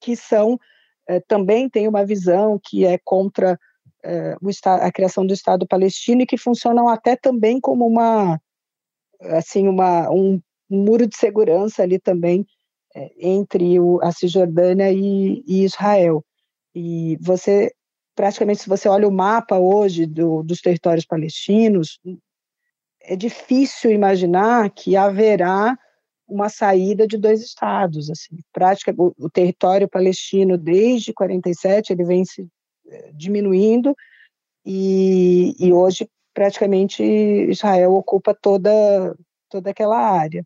que 0.00 0.14
são 0.14 0.58
eh, 1.08 1.20
também 1.26 1.68
têm 1.68 1.88
uma 1.88 2.04
visão 2.04 2.60
que 2.62 2.84
é 2.84 2.98
contra 3.04 3.58
a 4.64 4.92
criação 4.92 5.26
do 5.26 5.34
Estado 5.34 5.66
palestino 5.66 6.22
e 6.22 6.26
que 6.26 6.36
funcionam 6.36 6.88
até 6.88 7.16
também 7.16 7.60
como 7.60 7.86
uma 7.86 8.40
assim 9.20 9.66
uma 9.66 10.10
um, 10.10 10.40
muro 10.68 11.06
de 11.06 11.16
segurança 11.16 11.82
ali 11.82 11.98
também 11.98 12.46
é, 12.94 13.10
entre 13.18 13.78
o, 13.78 14.00
a 14.02 14.12
Cisjordânia 14.12 14.90
e, 14.92 15.42
e, 15.46 15.64
Israel. 15.64 16.24
E 16.74 17.16
você, 17.20 17.72
praticamente, 18.14 18.62
se 18.62 18.68
você 18.68 18.88
olha 18.88 19.08
o 19.08 19.12
mapa 19.12 19.58
hoje 19.58 20.06
do, 20.06 20.42
dos 20.42 20.60
territórios 20.60 21.06
palestinos, 21.06 22.00
é 23.02 23.16
difícil 23.16 23.90
imaginar 23.90 24.70
que 24.70 24.96
haverá 24.96 25.76
uma 26.28 26.48
saída 26.48 27.06
de 27.06 27.16
dois 27.16 27.40
estados. 27.40 28.10
Assim, 28.10 28.36
prática, 28.52 28.94
o, 28.96 29.12
o 29.18 29.30
território 29.30 29.88
palestino 29.88 30.58
desde 30.58 31.12
47 31.12 31.92
ele 31.92 32.04
vem 32.04 32.24
se 32.24 32.46
diminuindo 33.14 33.94
e, 34.64 35.54
e 35.58 35.72
hoje 35.72 36.08
praticamente 36.34 37.02
Israel 37.02 37.94
ocupa 37.94 38.34
toda 38.34 39.16
toda 39.48 39.70
aquela 39.70 39.98
área. 39.98 40.44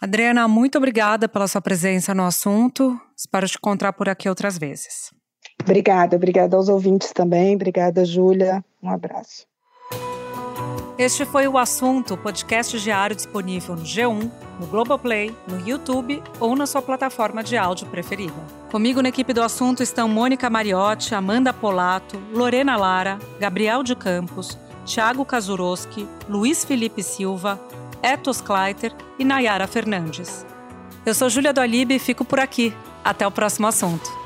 Adriana, 0.00 0.46
muito 0.46 0.78
obrigada 0.78 1.28
pela 1.28 1.48
sua 1.48 1.60
presença 1.60 2.14
no 2.14 2.24
assunto. 2.24 3.00
Espero 3.16 3.48
te 3.48 3.56
encontrar 3.56 3.92
por 3.92 4.08
aqui 4.08 4.28
outras 4.28 4.58
vezes. 4.58 5.10
Obrigada, 5.62 6.16
obrigada 6.16 6.56
aos 6.56 6.68
ouvintes 6.68 7.12
também. 7.12 7.54
Obrigada, 7.54 8.04
Júlia. 8.04 8.64
Um 8.82 8.90
abraço. 8.90 9.46
Este 10.98 11.26
foi 11.26 11.46
o 11.46 11.58
assunto, 11.58 12.16
podcast 12.16 12.80
diário 12.80 13.14
disponível 13.14 13.76
no 13.76 13.82
G1, 13.82 14.30
no 14.58 14.66
Globoplay, 14.66 15.30
no 15.46 15.60
YouTube 15.60 16.22
ou 16.40 16.56
na 16.56 16.66
sua 16.66 16.80
plataforma 16.80 17.44
de 17.44 17.54
áudio 17.54 17.86
preferida. 17.88 18.32
Comigo 18.70 19.02
na 19.02 19.10
equipe 19.10 19.34
do 19.34 19.42
assunto 19.42 19.82
estão 19.82 20.08
Mônica 20.08 20.48
Mariotti, 20.48 21.14
Amanda 21.14 21.52
Polato, 21.52 22.18
Lorena 22.32 22.78
Lara, 22.78 23.18
Gabriel 23.38 23.82
de 23.82 23.94
Campos, 23.94 24.58
Thiago 24.86 25.22
Kazuroski, 25.22 26.08
Luiz 26.30 26.64
Felipe 26.64 27.02
Silva, 27.02 27.60
Etos 28.02 28.40
Kleiter 28.40 28.94
e 29.18 29.24
Nayara 29.24 29.66
Fernandes. 29.66 30.46
Eu 31.04 31.14
sou 31.14 31.28
Júlia 31.28 31.52
do 31.52 31.62
e 31.62 31.98
fico 31.98 32.24
por 32.24 32.40
aqui. 32.40 32.72
Até 33.04 33.26
o 33.26 33.30
próximo 33.30 33.66
assunto. 33.66 34.25